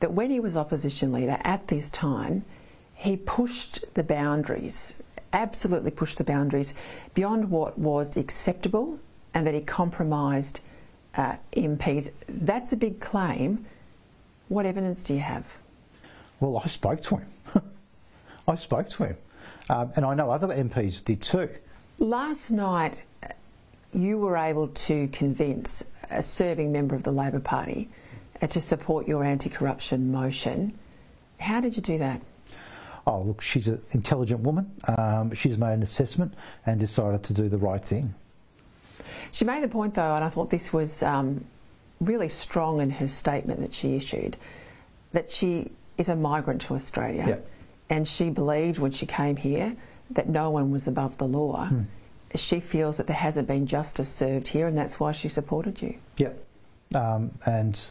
[0.00, 2.46] that when he was opposition leader at this time,
[2.94, 4.94] he pushed the boundaries,
[5.34, 6.72] absolutely pushed the boundaries
[7.12, 8.98] beyond what was acceptable
[9.34, 10.60] and that he compromised
[11.16, 12.10] uh, MPs.
[12.28, 13.66] That's a big claim.
[14.48, 15.44] What evidence do you have?
[16.40, 17.28] Well, I spoke to him.
[18.48, 19.16] I spoke to him.
[19.68, 21.48] Um, and I know other MPs did too.
[21.98, 23.28] Last night, uh,
[23.92, 27.88] you were able to convince a serving member of the Labor Party
[28.40, 30.78] uh, to support your anti corruption motion.
[31.38, 32.20] How did you do that?
[33.06, 34.70] Oh, look, she's an intelligent woman.
[34.96, 38.14] Um, she's made an assessment and decided to do the right thing.
[39.30, 41.44] She made the point, though, and I thought this was um,
[42.00, 44.36] really strong in her statement that she issued,
[45.12, 47.24] that she is a migrant to Australia.
[47.26, 47.48] Yep.
[47.90, 49.76] And she believed when she came here
[50.10, 51.66] that no one was above the law.
[51.66, 51.82] Hmm.
[52.34, 55.96] She feels that there hasn't been justice served here, and that's why she supported you.
[56.16, 56.44] Yep.
[56.94, 57.90] Um, and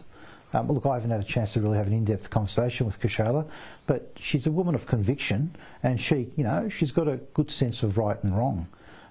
[0.53, 3.47] um, look, I haven't had a chance to really have an in-depth conversation with Kaushaliya,
[3.87, 7.83] but she's a woman of conviction, and she, you know, she's got a good sense
[7.83, 8.67] of right and wrong,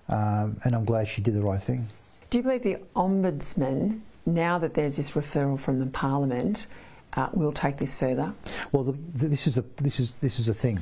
[0.09, 1.89] um, and I'm glad she did the right thing.
[2.31, 6.67] Do you believe the Ombudsman, now that there's this referral from the Parliament,
[7.15, 8.33] uh, will take this further?
[8.71, 10.81] Well, the, the, this is a this is this is a thing.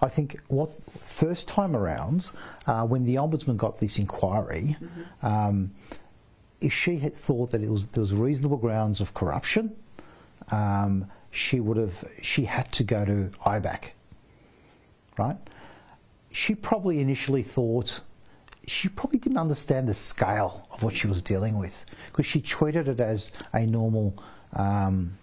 [0.00, 2.30] I think what first time around,
[2.66, 4.76] uh, when the ombudsman got this inquiry,
[5.22, 5.72] um,
[6.60, 9.76] if she had thought that it was there was reasonable grounds of corruption,
[10.50, 13.90] um, she would have she had to go to IBAC,
[15.18, 15.36] right?
[16.30, 18.00] She probably initially thought
[18.66, 22.88] she probably didn't understand the scale of what she was dealing with because she treated
[22.88, 24.22] it as a normal,
[24.54, 25.16] um,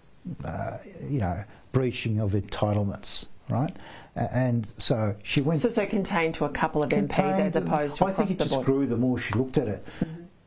[0.44, 3.74] uh, you know, breaching of entitlements, right?
[4.16, 5.60] And so she went.
[5.60, 8.50] So, so contained to a couple of MPs as opposed to I think it just
[8.50, 8.66] board.
[8.66, 9.86] grew the more she looked at it.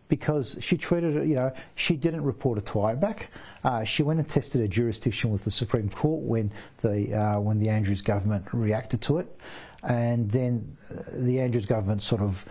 [0.08, 3.24] Because she treated you know, she didn't report it to IBAC.
[3.64, 7.60] Uh, she went and tested her jurisdiction with the Supreme Court when the uh, when
[7.60, 9.40] the Andrews government reacted to it,
[9.84, 12.46] and then uh, the Andrews government sort of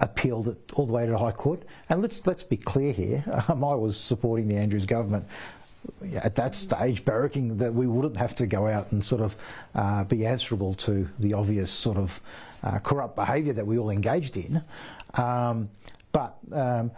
[0.00, 1.62] appealed it all the way to the High Court.
[1.88, 3.24] And let's let's be clear here.
[3.48, 5.26] Um, I was supporting the Andrews government
[6.14, 9.36] at that stage, barracking that we wouldn't have to go out and sort of
[9.74, 12.20] uh, be answerable to the obvious sort of
[12.62, 14.62] uh, corrupt behaviour that we all engaged in.
[15.14, 15.70] Um,
[16.12, 16.90] but um,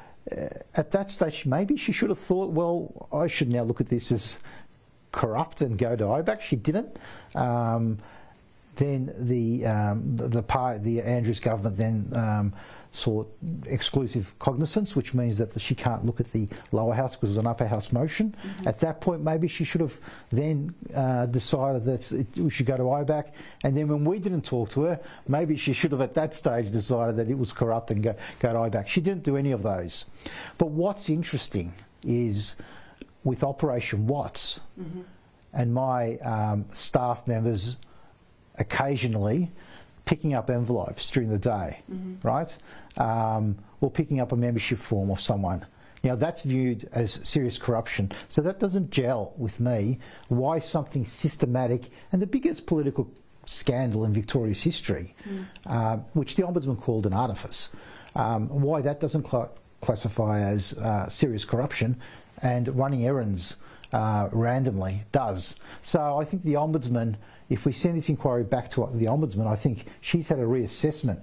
[0.75, 4.12] at that stage, maybe she should have thought, well, I should now look at this
[4.12, 4.38] as
[5.12, 6.40] corrupt and go to IBAC.
[6.40, 6.96] She didn't.
[7.35, 7.99] Um,
[8.77, 12.55] then the um, the, the, the Andrews government then um,
[12.92, 13.33] sought
[13.66, 17.46] exclusive cognizance, which means that she can't look at the lower house because it's an
[17.46, 18.35] upper house motion.
[18.42, 18.68] Mm-hmm.
[18.68, 19.96] At that point, maybe she should have
[20.31, 23.31] then uh, decided that it, we should go to IBAC.
[23.62, 26.72] And then when we didn't talk to her, maybe she should have at that stage
[26.72, 28.88] decided that it was corrupt and go, go to IBAC.
[28.88, 30.07] She didn't do any of those.
[30.59, 32.57] But what's interesting is
[33.22, 35.03] with Operation Watts mm-hmm.
[35.53, 37.76] and my um, staff members
[38.57, 39.53] occasionally
[40.05, 42.26] picking up envelopes during the day, mm-hmm.
[42.26, 42.59] right?
[42.98, 45.64] Um, or picking up a membership form of someone.
[46.03, 48.12] Now that's viewed as serious corruption.
[48.29, 49.98] So that doesn't gel with me.
[50.29, 53.11] Why something systematic and the biggest political
[53.46, 55.46] scandal in Victoria's history, mm.
[55.66, 57.70] uh, which the Ombudsman called an artifice,
[58.14, 61.96] um, why that doesn't cl- classify as uh, serious corruption
[62.42, 63.57] and running errands
[63.92, 65.57] uh, randomly does.
[65.83, 67.16] So I think the Ombudsman
[67.50, 71.20] if we send this inquiry back to the Ombudsman, I think she's had a reassessment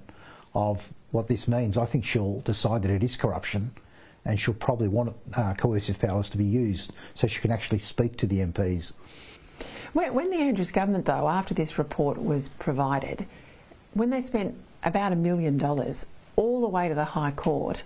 [0.53, 1.77] of what this means.
[1.77, 3.71] I think she'll decide that it is corruption
[4.23, 8.17] and she'll probably want uh, coercive powers to be used so she can actually speak
[8.17, 8.93] to the MPs.
[9.93, 13.25] When the Andrews government, though, after this report was provided,
[13.95, 17.81] when they spent about a million dollars all the way to the High Court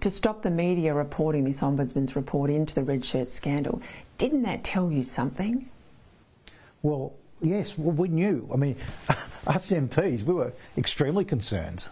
[0.00, 3.82] to stop the media reporting this Ombudsman's report into the red shirt scandal,
[4.16, 5.68] didn't that tell you something?
[6.80, 8.48] Well, Yes, well, we knew.
[8.52, 8.76] I mean,
[9.46, 11.88] us MPs, we were extremely concerned.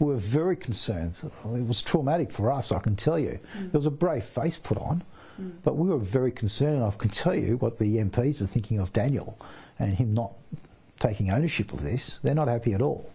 [0.00, 1.20] We were very concerned.
[1.22, 3.38] It was traumatic for us, I can tell you.
[3.56, 3.70] Mm.
[3.70, 5.04] There was a brave face put on,
[5.40, 5.52] mm.
[5.62, 8.78] but we were very concerned, and I can tell you what the MPs are thinking
[8.78, 9.38] of Daniel
[9.78, 10.32] and him not
[10.98, 12.18] taking ownership of this.
[12.22, 13.10] They're not happy at all.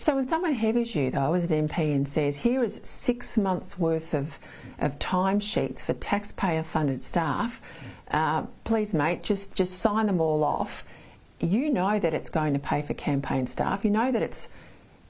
[0.00, 3.78] So when someone heavies you, though, as an MP and says, here is six months'
[3.78, 4.38] worth of,
[4.78, 7.60] of timesheets for taxpayer-funded staff,
[8.12, 10.84] uh, please, mate, just, just sign them all off
[11.40, 13.84] you know that it's going to pay for campaign staff.
[13.84, 14.48] You know that it's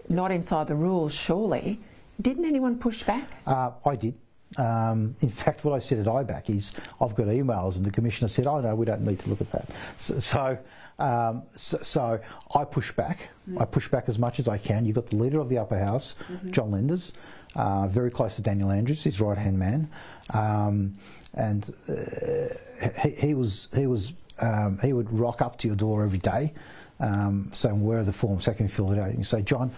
[0.08, 1.80] not inside the rules, surely.
[2.20, 3.28] Didn't anyone push back?
[3.46, 4.14] Uh, I did.
[4.56, 8.28] Um, in fact, what I said at IBAC is I've got emails, and the commissioner
[8.28, 9.68] said, "Oh no, we don't need to look at that."
[9.98, 10.58] So, so,
[10.98, 12.20] um, so, so
[12.54, 13.28] I push back.
[13.48, 13.60] Mm.
[13.60, 14.84] I push back as much as I can.
[14.84, 16.50] You've got the leader of the upper house, mm-hmm.
[16.50, 17.12] John Lenders,
[17.54, 19.90] uh, very close to Daniel Andrews, his right hand man,
[20.34, 20.96] um,
[21.34, 22.54] and uh,
[23.02, 26.54] he, he was he was um, he would rock up to your door every day
[27.00, 28.46] um, saying, Where are the forms?
[28.46, 29.08] How can we fill it out?
[29.08, 29.70] And you say, John,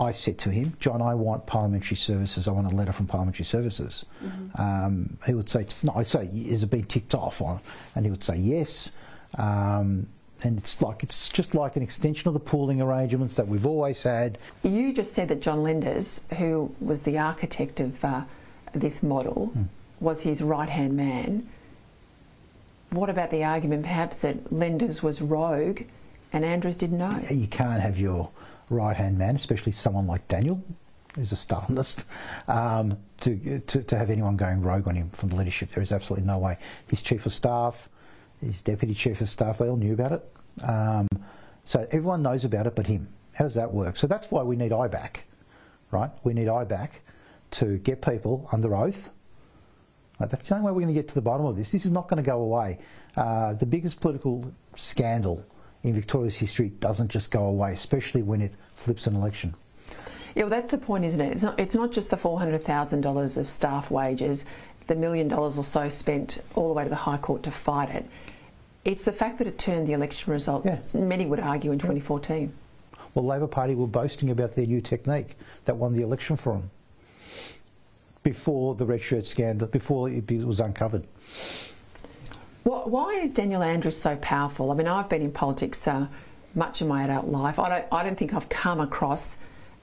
[0.00, 2.48] I said to him, John, I want parliamentary services.
[2.48, 4.06] I want a letter from parliamentary services.
[4.24, 4.60] Mm-hmm.
[4.60, 7.42] Um, he would say, no, I say, is it been ticked off?
[7.42, 7.60] On?
[7.94, 8.92] And he would say, yes.
[9.36, 10.06] Um,
[10.42, 14.02] and it's like it's just like an extension of the pooling arrangements that we've always
[14.02, 14.38] had.
[14.62, 18.22] You just said that John Lenders, who was the architect of uh,
[18.72, 19.66] this model, mm.
[20.00, 21.46] was his right hand man
[22.90, 25.82] what about the argument perhaps that Lenders was rogue
[26.32, 27.20] and Andrews didn't know?
[27.30, 28.30] You can't have your
[28.70, 30.62] right hand man, especially someone like Daniel,
[31.14, 32.04] who's a Stalinist,
[32.48, 35.70] um, to, to, to, have anyone going rogue on him from the leadership.
[35.70, 36.56] There is absolutely no way.
[36.88, 37.88] His chief of staff,
[38.40, 40.32] his deputy chief of staff, they all knew about it.
[40.62, 41.08] Um,
[41.64, 43.08] so everyone knows about it but him.
[43.34, 43.96] How does that work?
[43.96, 45.18] So that's why we need IBAC,
[45.90, 46.10] right?
[46.24, 46.90] We need IBAC
[47.52, 49.10] to get people under oath
[50.20, 51.72] Right, that's the only way we're going to get to the bottom of this.
[51.72, 52.78] This is not going to go away.
[53.16, 55.42] Uh, the biggest political scandal
[55.82, 59.54] in Victoria's history doesn't just go away, especially when it flips an election.
[60.34, 61.32] Yeah, well, that's the point, isn't it?
[61.32, 64.44] It's not, it's not just the $400,000 of staff wages,
[64.86, 67.90] the million dollars or so spent all the way to the High Court to fight
[67.90, 68.06] it.
[68.84, 70.78] It's the fact that it turned the election result, yeah.
[70.94, 72.52] many would argue, in 2014.
[73.14, 76.70] Well, Labor Party were boasting about their new technique that won the election for them
[78.22, 81.06] before the red shirt scandal, before it was uncovered.
[82.62, 84.70] Why is Daniel Andrews so powerful?
[84.70, 86.06] I mean, I've been in politics uh,
[86.54, 87.58] much of my adult life.
[87.58, 89.36] I don't, I don't think I've come across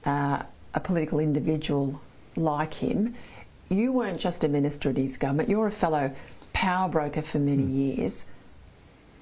[0.04, 0.42] uh,
[0.74, 2.00] a political individual
[2.36, 3.14] like him.
[3.68, 6.14] You weren't just a minister in his government, you're a fellow
[6.52, 7.96] power broker for many mm.
[7.96, 8.24] years.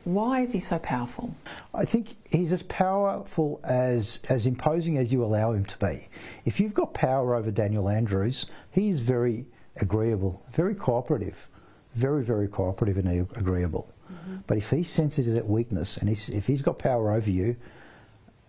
[0.05, 1.35] Why is he so powerful?
[1.75, 6.09] I think he's as powerful as as imposing as you allow him to be.
[6.45, 9.47] If you've got power over Daniel Andrews, he is very
[9.81, 11.49] agreeable, very cooperative,
[11.97, 13.93] very very cooperative and agreeable.
[14.12, 14.37] Mm-hmm.
[14.47, 17.57] But if he senses that weakness and he's, if he's got power over you,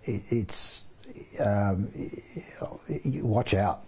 [0.03, 0.85] it, it's
[1.39, 1.89] um,
[3.21, 3.85] watch out.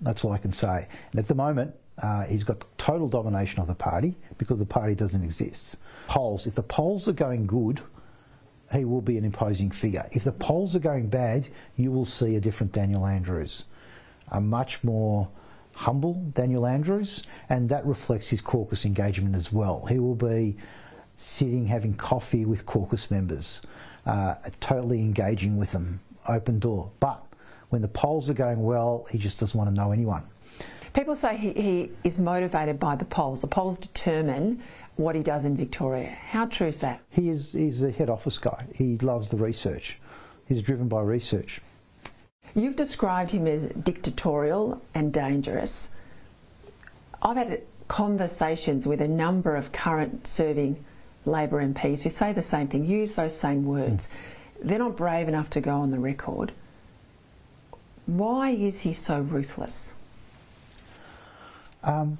[0.00, 0.88] That's all I can say.
[1.12, 4.94] And at the moment, uh, he's got total domination of the party because the party
[4.94, 5.76] doesn't exist
[6.08, 6.46] polls.
[6.46, 7.80] If the polls are going good,
[8.72, 10.08] he will be an imposing figure.
[10.12, 13.64] If the polls are going bad, you will see a different Daniel Andrews,
[14.28, 15.28] a much more
[15.74, 19.86] humble Daniel Andrews, and that reflects his caucus engagement as well.
[19.86, 20.56] He will be
[21.16, 23.62] sitting having coffee with caucus members.
[24.06, 26.90] uh, totally engaging with them, open door.
[27.00, 27.22] But
[27.70, 30.24] when the polls are going well, he just doesn't want to know anyone.
[30.92, 33.40] People say he, he is motivated by the polls.
[33.40, 34.62] The polls determine
[34.96, 36.08] what he does in Victoria.
[36.08, 37.00] How true is that?
[37.08, 38.66] He is he's a head office guy.
[38.74, 39.98] He loves the research.
[40.46, 41.62] He's driven by research.
[42.54, 45.88] You've described him as dictatorial and dangerous.
[47.22, 50.84] I've had conversations with a number of current serving
[51.24, 54.06] Labor MPs who say the same thing, use those same words.
[54.06, 54.68] Mm.
[54.68, 56.52] They're not brave enough to go on the record.
[58.06, 59.94] Why is he so ruthless?
[61.84, 62.18] Um,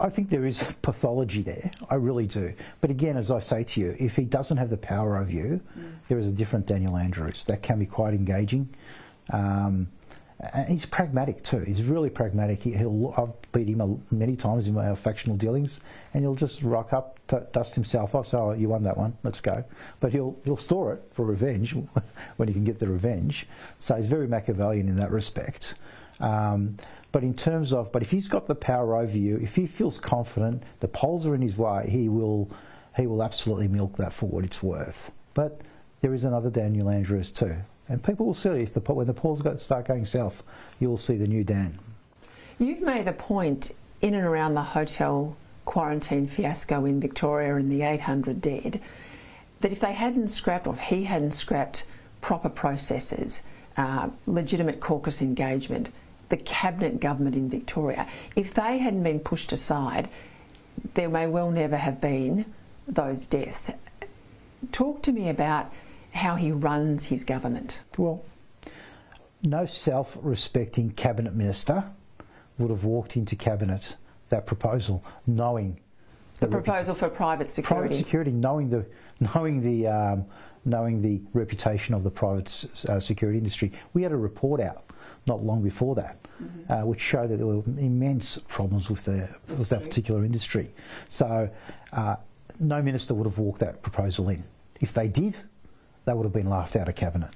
[0.00, 1.70] I think there is pathology there.
[1.88, 2.54] I really do.
[2.80, 5.60] But again, as I say to you, if he doesn't have the power over you,
[5.78, 5.92] mm.
[6.08, 7.44] there is a different Daniel Andrews.
[7.44, 8.68] That can be quite engaging.
[9.32, 9.88] Um,
[10.54, 11.58] and he's pragmatic too.
[11.60, 12.62] He's really pragmatic.
[12.62, 15.80] He, will I've beat him many times in my factional dealings,
[16.14, 17.18] and he'll just rock up,
[17.52, 18.28] dust himself off.
[18.28, 19.16] So oh, you won that one.
[19.22, 19.64] Let's go.
[20.00, 21.74] But he'll he'll store it for revenge
[22.36, 23.46] when he can get the revenge.
[23.78, 25.74] So he's very Machiavellian in that respect.
[26.20, 26.76] Um,
[27.12, 29.98] but in terms of, but if he's got the power over you, if he feels
[29.98, 32.50] confident, the polls are in his way, he will,
[32.96, 35.10] he will absolutely milk that for what it's worth.
[35.34, 35.60] But
[36.00, 37.56] there is another Daniel Andrews too,
[37.88, 40.42] and people will see if the when the polls start going south,
[40.78, 41.78] you will see the new Dan.
[42.58, 47.82] You've made a point in and around the hotel quarantine fiasco in Victoria and the
[47.82, 48.80] 800 dead
[49.60, 51.86] that if they hadn't scrapped, or if he hadn't scrapped
[52.20, 53.42] proper processes,
[53.76, 55.90] uh, legitimate caucus engagement,
[56.30, 60.08] the cabinet government in Victoria, if they hadn't been pushed aside,
[60.94, 62.46] there may well never have been
[62.88, 63.70] those deaths.
[64.72, 65.72] Talk to me about
[66.12, 67.80] how he runs his government.
[67.96, 68.24] Well,
[69.42, 71.90] no self respecting cabinet minister
[72.58, 73.96] would have walked into cabinet
[74.28, 75.80] that proposal knowing
[76.38, 77.88] the, the proposal for private security.
[77.88, 78.86] Private security, knowing the
[79.34, 80.24] knowing the um,
[80.64, 83.72] knowing the reputation of the private uh, security industry.
[83.92, 84.84] We had a report out
[85.26, 86.72] not long before that, mm-hmm.
[86.72, 90.72] uh, which showed that there were immense problems with the with that particular industry.
[91.08, 91.50] So,
[91.92, 92.16] uh,
[92.58, 94.44] no minister would have walked that proposal in.
[94.80, 95.36] If they did,
[96.04, 97.30] they would have been laughed out of cabinet.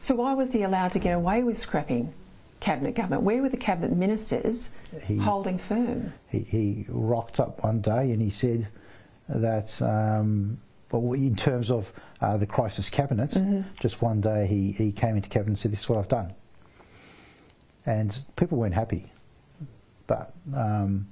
[0.00, 2.14] So why was he allowed to get away with scrapping
[2.60, 3.22] cabinet government?
[3.22, 4.70] Where were the cabinet ministers
[5.04, 6.12] he, holding firm?
[6.28, 8.68] He, he, rocked up one day and he said
[9.28, 9.80] that.
[9.82, 10.58] Um,
[10.92, 13.62] well, in terms of uh, the crisis cabinet, mm-hmm.
[13.80, 16.32] just one day he, he came into cabinet and said, This is what I've done
[17.86, 19.10] and people weren't happy.
[20.06, 21.06] But um,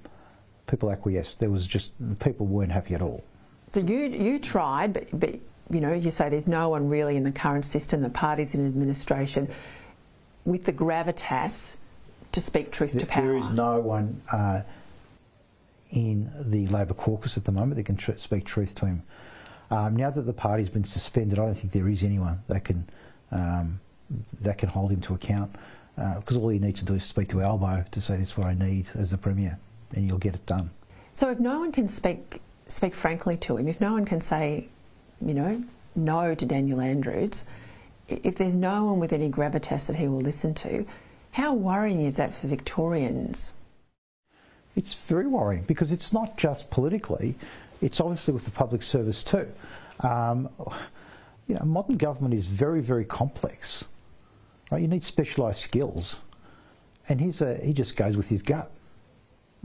[0.66, 1.40] people acquiesced.
[1.40, 3.24] There was just people weren't happy at all.
[3.70, 5.34] So you you tried, but, but
[5.70, 8.66] you know you say there's no one really in the current system, the parties in
[8.66, 9.48] administration,
[10.44, 11.76] with the gravitas
[12.32, 13.24] to speak truth there, to power.
[13.24, 14.62] There is no one uh,
[15.90, 19.02] in the Labor caucus at the moment that can tr- speak truth to him.
[19.70, 22.88] Um, now that the party's been suspended, I don't think there is anyone that can
[23.32, 23.80] um,
[24.40, 25.56] that can hold him to account
[25.96, 28.38] because uh, all you need to do is speak to Albo to say this is
[28.38, 29.58] what I need as the Premier,
[29.94, 30.70] and you'll get it done.
[31.14, 34.68] So if no one can speak speak frankly to him, if no one can say,
[35.24, 35.62] you know,
[35.94, 37.44] no to Daniel Andrews,
[38.08, 40.86] if there's no one with any gravitas that he will listen to,
[41.32, 43.52] how worrying is that for Victorians?
[44.76, 47.36] It's very worrying because it's not just politically,
[47.80, 49.46] it's obviously with the public service too.
[50.00, 50.48] Um,
[51.46, 53.84] you know, modern government is very, very complex.
[54.74, 54.82] Right?
[54.82, 56.20] You need specialised skills.
[57.08, 58.72] And he's a, he just goes with his gut.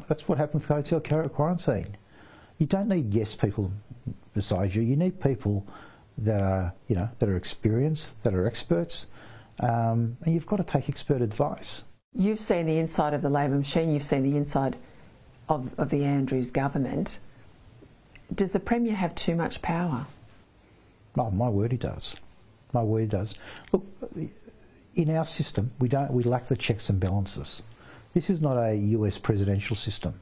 [0.08, 1.98] That's what happened with hotel quarantine.
[2.60, 3.72] You don't need yes people
[4.36, 4.84] beside you.
[4.84, 5.66] You need people
[6.20, 9.08] that are, you know, that are experienced, that are experts,
[9.62, 11.86] um, and you've got to take expert advice.
[12.14, 13.92] You've seen the inside of the Labor machine.
[13.92, 14.78] You've seen the inside
[15.48, 17.18] of, of the Andrews government.
[18.34, 20.06] Does the Premier have too much power?
[21.18, 22.16] Oh, my word, he does.
[22.74, 23.34] My word, he does.
[23.72, 23.84] Look,
[25.00, 27.64] in our system, we don't we lack the checks and balances.
[28.14, 30.20] This is not a US presidential system,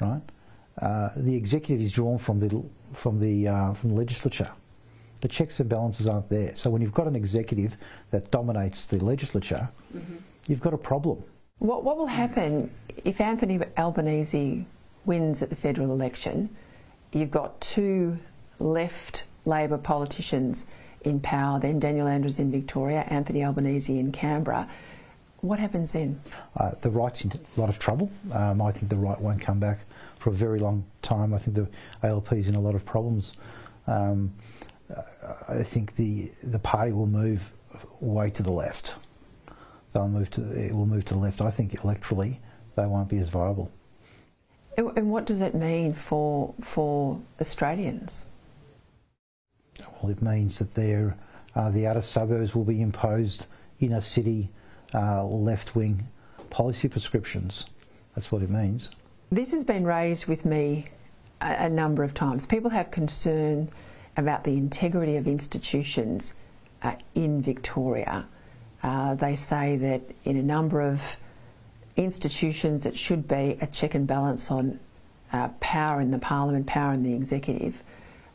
[0.00, 0.22] right?
[0.82, 4.50] Uh, the executive is drawn from the from the uh, from the legislature.
[5.20, 6.54] The checks and balances aren't there.
[6.54, 7.76] So when you've got an executive
[8.10, 10.16] that dominates the legislature, mm-hmm.
[10.48, 11.22] you've got a problem.
[11.58, 12.70] What what will happen
[13.04, 14.66] if Anthony Albanese
[15.04, 16.50] wins at the federal election?
[17.12, 18.18] You've got two
[18.58, 20.66] left Labor politicians
[21.06, 24.68] in power, then Daniel Andrews in Victoria, Anthony Albanese in Canberra.
[25.40, 26.20] What happens then?
[26.56, 28.10] Uh, the right's in a lot of trouble.
[28.32, 29.80] Um, I think the right won't come back
[30.18, 31.34] for a very long time.
[31.34, 31.68] I think the
[32.02, 33.34] ALP's in a lot of problems.
[33.86, 34.32] Um,
[35.48, 37.52] I think the the party will move
[38.00, 38.96] way to the left.
[39.92, 41.40] They'll move to it will move to the left.
[41.40, 42.38] I think electorally
[42.74, 43.70] they won't be as viable.
[44.76, 48.26] And what does that mean for for Australians?
[50.00, 51.16] Well, it means that there,
[51.54, 53.46] uh, the outer suburbs will be imposed
[53.80, 54.50] inner city
[54.94, 56.08] uh, left wing
[56.50, 57.66] policy prescriptions.
[58.14, 58.90] That's what it means.
[59.30, 60.86] This has been raised with me
[61.40, 62.46] a, a number of times.
[62.46, 63.70] People have concern
[64.16, 66.34] about the integrity of institutions
[66.82, 68.26] uh, in Victoria.
[68.82, 71.16] Uh, they say that in a number of
[71.96, 74.78] institutions it should be a check and balance on
[75.32, 77.82] uh, power in the parliament, power in the executive,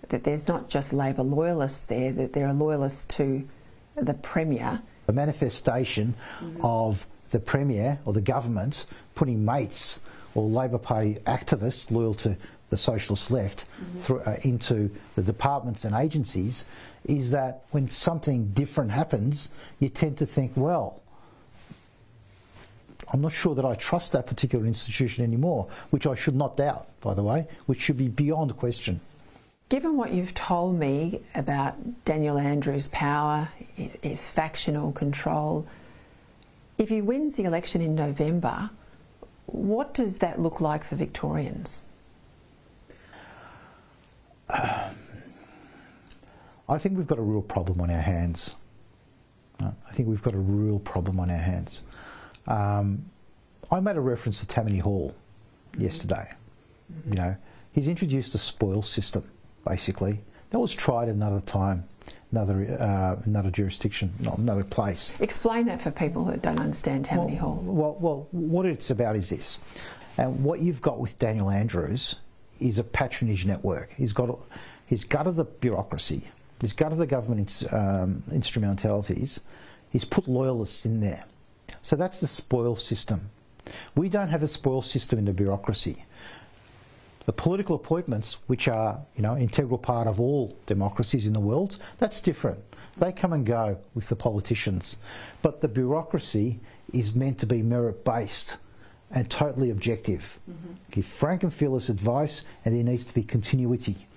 [0.09, 3.47] that there's not just Labor loyalists there, that there are loyalists to
[3.95, 4.81] the Premier.
[5.07, 6.63] A manifestation mm-hmm.
[6.63, 8.85] of the Premier or the government
[9.15, 10.01] putting mates
[10.35, 12.37] or Labor Party activists loyal to
[12.69, 13.97] the socialist left mm-hmm.
[13.99, 16.65] through, uh, into the departments and agencies
[17.05, 21.01] is that when something different happens, you tend to think, well,
[23.11, 26.87] I'm not sure that I trust that particular institution anymore, which I should not doubt,
[27.01, 28.99] by the way, which should be beyond question.
[29.69, 35.67] Given what you've told me about Daniel Andrews' power, his, his factional control,
[36.79, 38.71] if he wins the election in November,
[39.45, 41.81] what does that look like for Victorians?
[44.49, 44.89] Uh,
[46.67, 48.55] I think we've got a real problem on our hands.
[49.61, 51.83] Uh, I think we've got a real problem on our hands.
[52.47, 53.05] Um,
[53.71, 55.13] I made a reference to Tammany Hall
[55.73, 55.81] mm-hmm.
[55.81, 56.31] yesterday.
[56.91, 57.11] Mm-hmm.
[57.11, 57.35] You know,
[57.71, 59.23] he's introduced a spoil system,
[59.69, 60.19] basically.
[60.49, 61.83] That was tried another time,
[62.31, 65.13] another uh, another jurisdiction, not another place.
[65.19, 67.63] Explain that for people who don't understand Tammany well, Hall.
[67.63, 69.59] Well, well, what it's about is this,
[70.17, 72.15] and what you've got with Daniel Andrews
[72.59, 73.93] is a patronage network.
[73.93, 74.39] He's got
[74.87, 79.41] he's gutted the bureaucracy, he's gutted the government um, instrumentalities,
[79.91, 81.25] he's put loyalists in there.
[81.83, 83.29] So that's the spoil system.
[83.95, 86.05] We don't have a spoil system in the bureaucracy.
[87.25, 91.77] The political appointments, which are you know integral part of all democracies in the world,
[91.97, 92.59] that's different.
[92.97, 94.97] They come and go with the politicians,
[95.41, 96.59] but the bureaucracy
[96.91, 98.57] is meant to be merit based
[99.11, 100.39] and totally objective.
[100.49, 100.73] Mm-hmm.
[100.91, 104.07] Give frank and fearless advice, and there needs to be continuity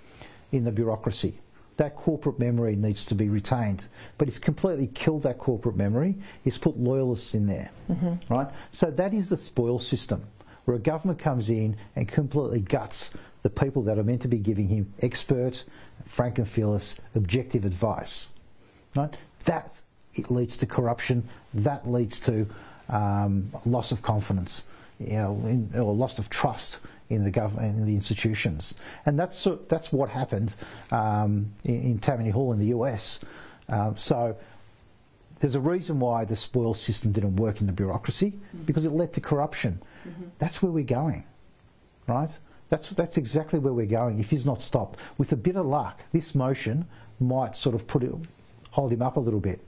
[0.50, 1.38] in the bureaucracy
[1.76, 3.88] that corporate memory needs to be retained.
[4.18, 6.16] But it's completely killed that corporate memory.
[6.44, 8.32] It's put loyalists in there, mm-hmm.
[8.32, 8.48] right?
[8.70, 10.24] So that is the spoil system,
[10.64, 13.10] where a government comes in and completely guts
[13.42, 15.64] the people that are meant to be giving him expert,
[16.06, 18.28] frank and fearless, objective advice,
[18.94, 19.16] right?
[19.44, 19.82] That
[20.14, 21.28] it leads to corruption.
[21.52, 22.46] That leads to
[22.88, 24.64] um, loss of confidence,
[24.98, 29.46] you know, in, or loss of trust in the government in the institutions, and that's
[29.68, 30.54] that's what happened
[30.90, 33.20] um, in, in, Tammany Hall in the US.
[33.68, 34.36] Uh, so
[35.40, 38.32] there's a reason why the spoil system didn't work in the bureaucracy
[38.64, 39.82] because it led to corruption.
[40.06, 40.24] Mm-hmm.
[40.38, 41.24] That's where we're going,
[42.06, 42.30] right?
[42.68, 44.18] That's that's exactly where we're going.
[44.18, 46.86] If he's not stopped, with a bit of luck, this motion
[47.20, 48.12] might sort of put it,
[48.70, 49.60] hold him up a little bit.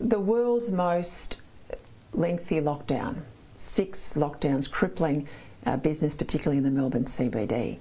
[0.00, 1.38] The world's most
[2.12, 3.16] lengthy lockdown,
[3.56, 5.28] six lockdowns, crippling
[5.64, 7.78] uh, business, particularly in the Melbourne CBD.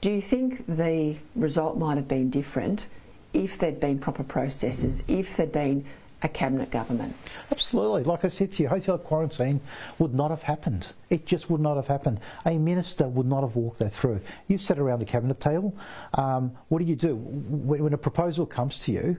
[0.00, 2.88] Do you think the result might have been different
[3.32, 5.84] if there'd been proper processes, if there'd been
[6.22, 7.14] a cabinet government?
[7.50, 8.02] Absolutely.
[8.04, 9.60] Like I said to you, hotel quarantine
[9.98, 10.92] would not have happened.
[11.10, 12.20] It just would not have happened.
[12.44, 14.20] A minister would not have walked that through.
[14.46, 15.76] You sit around the cabinet table.
[16.14, 19.18] Um, what do you do when a proposal comes to you?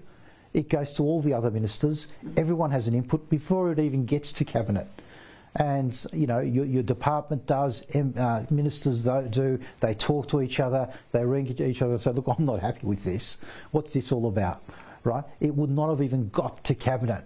[0.53, 2.07] It goes to all the other ministers.
[2.35, 4.87] Everyone has an input before it even gets to cabinet
[5.55, 9.59] and you know your, your department does, uh, ministers do.
[9.79, 12.85] They talk to each other, they ring each other and say, "Look, I'm not happy
[12.85, 13.39] with this.
[13.71, 14.63] What's this all about?"
[15.03, 15.23] Right?
[15.39, 17.25] It would not have even got to cabinet.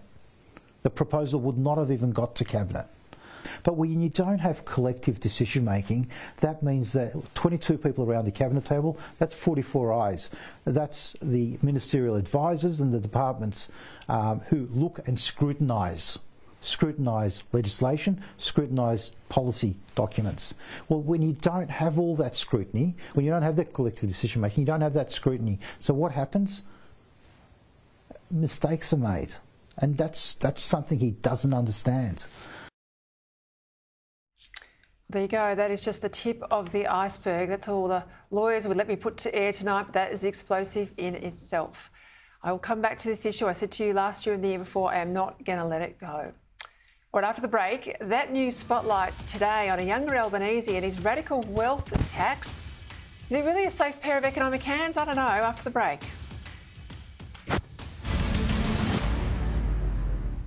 [0.84, 2.88] The proposal would not have even got to cabinet.
[3.64, 6.10] But when you don't have collective decision making,
[6.40, 10.30] that means that 22 people around the cabinet table, that's 44 eyes.
[10.66, 13.70] That's the ministerial advisors and the departments
[14.10, 16.20] um, who look and scrutinise
[16.64, 20.54] scrutinise legislation, scrutinise policy documents.
[20.88, 24.40] Well, when you don't have all that scrutiny, when you don't have that collective decision
[24.40, 25.60] making, you don't have that scrutiny.
[25.82, 26.64] So what happens?
[28.34, 29.36] Mistakes are made.
[29.78, 32.26] And that's, that's something he doesn't understand.
[35.10, 35.54] There you go.
[35.54, 37.50] That is just the tip of the iceberg.
[37.50, 40.90] That's all the lawyers would let me put to air tonight, but that is explosive
[40.98, 41.92] in itself.
[42.42, 43.46] I will come back to this issue.
[43.46, 45.66] I said to you last year and the year before, I am not going to
[45.66, 46.32] let it go.
[47.14, 51.42] Right after the break, that new spotlight today on a younger Albanese and his radical
[51.50, 52.48] wealth tax.
[53.30, 54.98] Is he really a safe pair of economic hands?
[54.98, 55.22] I don't know.
[55.22, 56.02] After the break.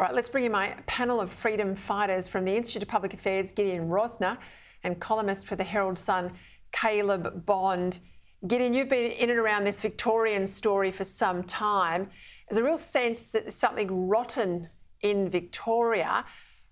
[0.00, 3.14] All right, let's bring in my panel of freedom fighters from the Institute of Public
[3.14, 4.38] Affairs, Gideon Rozner,
[4.84, 6.34] and columnist for the Herald Sun,
[6.70, 7.98] Caleb Bond.
[8.46, 12.10] Gideon, you've been in and around this Victorian story for some time.
[12.48, 14.68] There's a real sense that there's something rotten
[15.00, 16.24] in Victoria.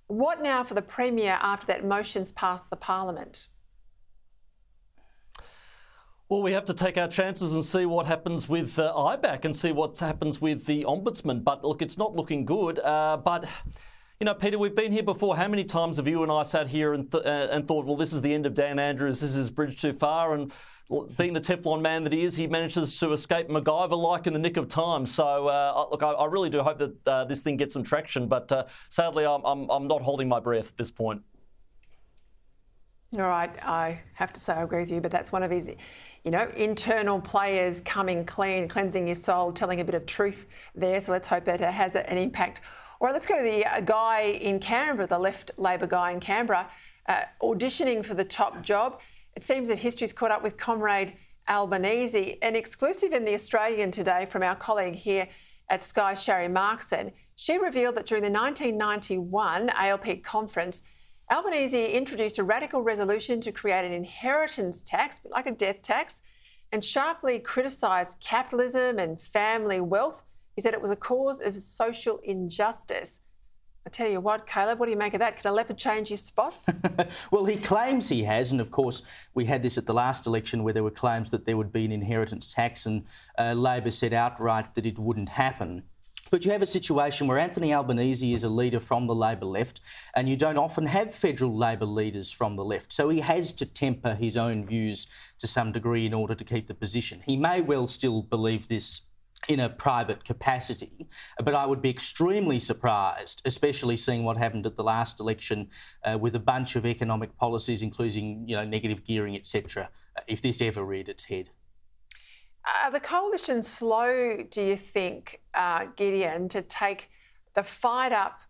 [0.06, 3.48] What now for the Premier after that motion's passed the Parliament?
[6.28, 9.54] Well, we have to take our chances and see what happens with uh, IBAC and
[9.54, 11.44] see what happens with the Ombudsman.
[11.44, 12.80] But look, it's not looking good.
[12.80, 13.44] Uh, but
[14.18, 15.36] you know, Peta, we've been here before.
[15.36, 17.96] How many times have you and I sat here and, th- uh, and thought, well,
[17.96, 20.34] this is the end of Dan Andrews, this is bridge too far?
[20.34, 20.50] And
[21.16, 24.40] being the Teflon man that he is, he manages to escape MacGyver like in the
[24.40, 25.06] nick of time.
[25.06, 28.26] So, uh, look, I, I, really do hope that uh, this thing gets some traction.
[28.26, 31.22] But uh, sadly, I'm, I'm, I'm not holding my breath at this point.
[33.14, 35.70] All right, I have to say I agree with you, but that's one of his
[36.26, 41.00] you know, internal players coming clean, cleansing your soul, telling a bit of truth there.
[41.00, 42.62] So let's hope that it has an impact.
[42.98, 46.18] All right, let's go to the uh, guy in Canberra, the left Labor guy in
[46.18, 46.68] Canberra,
[47.08, 48.98] uh, auditioning for the top job.
[49.36, 51.12] It seems that history's caught up with Comrade
[51.48, 52.38] Albanese.
[52.42, 55.28] An exclusive in The Australian today from our colleague here
[55.70, 57.12] at Sky, Sharri Markson.
[57.36, 60.82] She revealed that during the 1991 ALP conference,
[61.28, 66.22] Albanese introduced a radical resolution to create an inheritance tax, like a death tax,
[66.70, 70.22] and sharply criticised capitalism and family wealth.
[70.54, 73.22] He said it was a cause of social injustice.
[73.84, 75.36] I tell you what, Caleb, what do you make of that?
[75.36, 76.68] Can a leopard change his spots?
[77.32, 79.02] well, he claims he has, and of course,
[79.34, 81.84] we had this at the last election where there were claims that there would be
[81.84, 83.04] an inheritance tax, and
[83.36, 85.82] uh, Labor said outright that it wouldn't happen.
[86.30, 89.80] But you have a situation where Anthony Albanese is a leader from the Labor left,
[90.14, 92.92] and you don't often have federal Labor leaders from the left.
[92.92, 95.06] So he has to temper his own views
[95.38, 97.22] to some degree in order to keep the position.
[97.24, 99.02] He may well still believe this
[99.48, 101.08] in a private capacity,
[101.42, 105.68] but I would be extremely surprised, especially seeing what happened at the last election
[106.02, 109.90] uh, with a bunch of economic policies, including you know negative gearing, etc.,
[110.26, 111.50] if this ever reared its head.
[112.66, 117.10] Are the coalition slow, do you think, uh, Gideon, to take
[117.54, 118.40] the fight up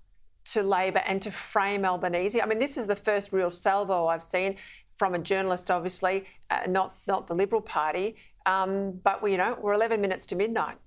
[0.52, 2.40] to Labor and to frame Albanese?
[2.40, 4.56] I mean, this is the first real salvo I've seen
[4.96, 8.16] from a journalist, obviously, uh, not not the Liberal Party.
[8.46, 10.78] Um, but we, you know, we're 11 minutes to midnight.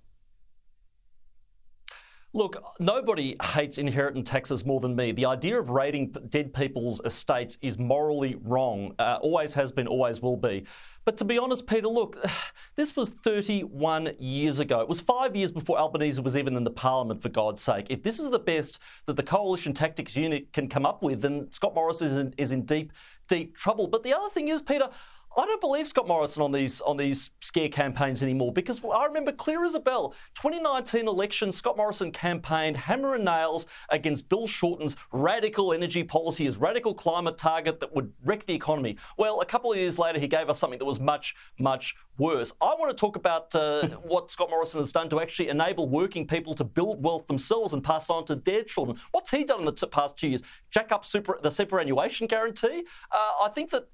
[2.32, 5.12] Look, nobody hates inheritance taxes more than me.
[5.12, 8.94] The idea of raiding dead people's estates is morally wrong.
[9.00, 10.66] Uh, always has been, always will be.
[11.06, 12.24] But to be honest, Peta, look,
[12.76, 14.80] this was 31 years ago.
[14.80, 17.88] It was five years before Albanese was even in the parliament, for God's sake.
[17.90, 18.78] If this is the best
[19.08, 22.52] that the coalition tactics unit can come up with, then Scott Morrison is in, is
[22.52, 22.94] in deep,
[23.28, 23.88] deep trouble.
[23.88, 24.92] But the other thing is, Peta,
[25.38, 29.32] I don't believe Scott Morrison on these on these scare campaigns anymore because I remember
[29.32, 30.14] clear as a bell.
[30.36, 36.58] 2019 election, Scott Morrison campaigned hammer and nails against Bill Shorten's radical energy policy, his
[36.58, 38.98] radical climate target that would wreck the economy.
[39.18, 42.54] Well, a couple of years later, he gave us something that was much much worse.
[42.60, 46.28] I want to talk about uh, what Scott Morrison has done to actually enable working
[46.28, 49.00] people to build wealth themselves and pass on to their children.
[49.12, 50.44] What's he done in the t- past two years?
[50.72, 52.84] Jack up super, the superannuation guarantee.
[53.12, 53.88] Uh, I think that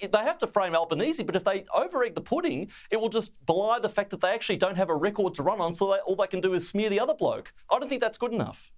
[0.00, 3.78] they have to frame Albanese, but if they over-egg the pudding, it will just belie
[3.78, 6.16] the fact that they actually don't have a record to run on, so they, all
[6.16, 7.52] they can do is smear the other bloke.
[7.70, 8.70] I don't think that's good enough.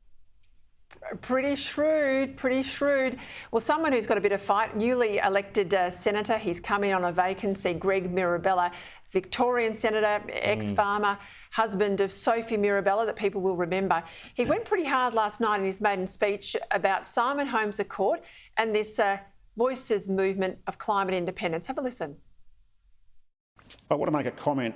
[1.21, 3.19] Pretty shrewd, pretty shrewd.
[3.51, 7.05] Well, someone who's got a bit of fight, newly elected uh, senator, he's coming on
[7.05, 8.71] a vacancy, Greg Mirabella,
[9.11, 11.19] Victorian senator, ex farmer, mm.
[11.51, 14.03] husband of Sophie Mirabella, that people will remember.
[14.35, 18.23] He went pretty hard last night in his maiden speech about Simon Holmes Court
[18.57, 19.19] and this uh,
[19.57, 21.67] Voices movement of climate independents.
[21.67, 22.17] Have a listen.
[23.91, 24.75] I want to make a comment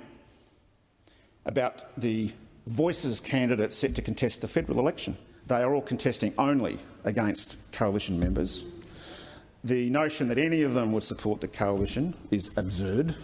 [1.45, 2.31] about the
[2.67, 5.17] Voices candidates set to contest the federal election.
[5.47, 8.65] They are all contesting only against coalition members.
[9.63, 13.15] The notion that any of them would support the coalition is absurd.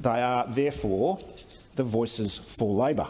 [0.00, 1.18] They are therefore
[1.74, 3.08] the voices for Labor.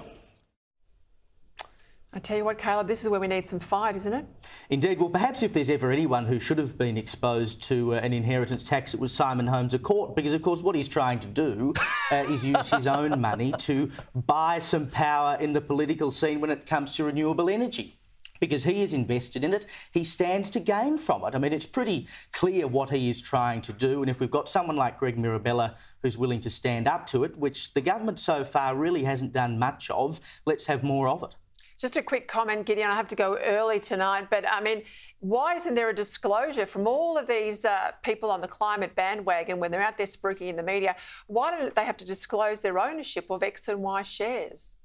[2.16, 4.24] I tell you what, Caleb, this is where we need some fight, isn't it?
[4.70, 4.98] Indeed.
[4.98, 8.62] Well, perhaps if there's ever anyone who should have been exposed to uh, an inheritance
[8.62, 11.74] tax, it was Simon Holmes à Court, because of course what he's trying to do
[12.10, 16.48] uh, is use his own money to buy some power in the political scene when
[16.48, 17.98] it comes to renewable energy.
[18.40, 21.34] because he is invested in it, he stands to gain from it.
[21.34, 24.00] I mean, it's pretty clear what he is trying to do.
[24.00, 27.36] And if we've got someone like Greg Mirabella who's willing to stand up to it,
[27.36, 31.36] which the government so far really hasn't done much of, let's have more of it.
[31.79, 32.91] Just a quick comment, Gideon.
[32.91, 34.83] I have to go early tonight, but I mean,
[35.20, 39.59] why isn't there a disclosure from all of these uh, people on the climate bandwagon
[39.59, 40.97] when they're out there spruiking in the media?
[41.27, 44.77] Why don't they have to disclose their ownership of X and Y shares?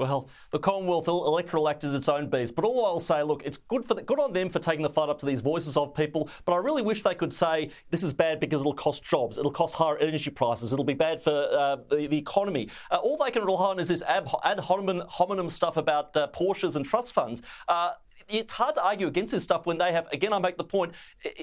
[0.00, 3.58] Well, the Commonwealth Electoral Act is its own beast, but all I'll say, look, it's
[3.58, 5.94] good for the, good on them for taking the fight up to these voices of
[5.94, 6.30] people.
[6.46, 9.50] But I really wish they could say this is bad because it'll cost jobs, it'll
[9.50, 12.70] cost higher energy prices, it'll be bad for uh, the, the, economy.
[12.90, 16.28] Uh, all they can rely on is this ad, ad hominem, hominem stuff about uh,
[16.28, 17.42] Porsches and trust funds.
[17.68, 17.90] Uh,
[18.26, 20.94] it's hard to argue against this stuff when they have, again, I make the point,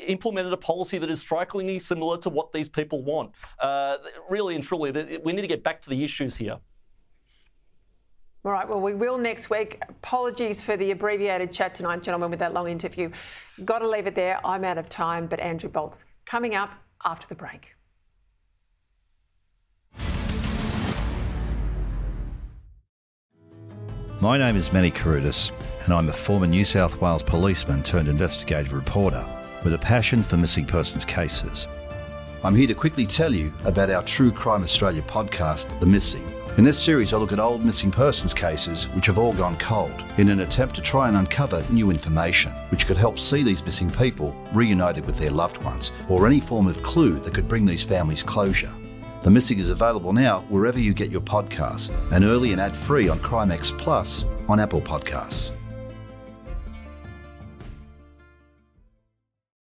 [0.07, 3.33] implemented a policy that is strikingly similar to what these people want.
[3.59, 3.97] Uh,
[4.31, 6.57] really and truly, we need to get back to the issues here.
[8.47, 9.83] All right, well, we will next week.
[9.89, 13.11] Apologies for the abbreviated chat tonight, gentlemen, with that long interview.
[13.65, 14.39] Got to leave it there.
[14.45, 16.69] I'm out of time, but Andrew Bolt's coming up
[17.03, 17.75] after the break.
[24.21, 25.51] My name is Manny Carudis,
[25.83, 29.25] and I'm a former New South Wales policeman turned investigative reporter
[29.65, 31.67] with a passion for missing persons cases.
[32.45, 36.63] I'm here to quickly tell you about our True Crime Australia podcast, The Missing in
[36.63, 40.29] this series, I look at old missing persons cases which have all gone cold in
[40.29, 44.35] an attempt to try and uncover new information which could help see these missing people
[44.53, 48.23] reunited with their loved ones or any form of clue that could bring these families
[48.23, 48.73] closure.
[49.21, 53.07] The Missing is available now wherever you get your podcasts and early and ad free
[53.07, 55.56] on Crimex Plus on Apple Podcasts.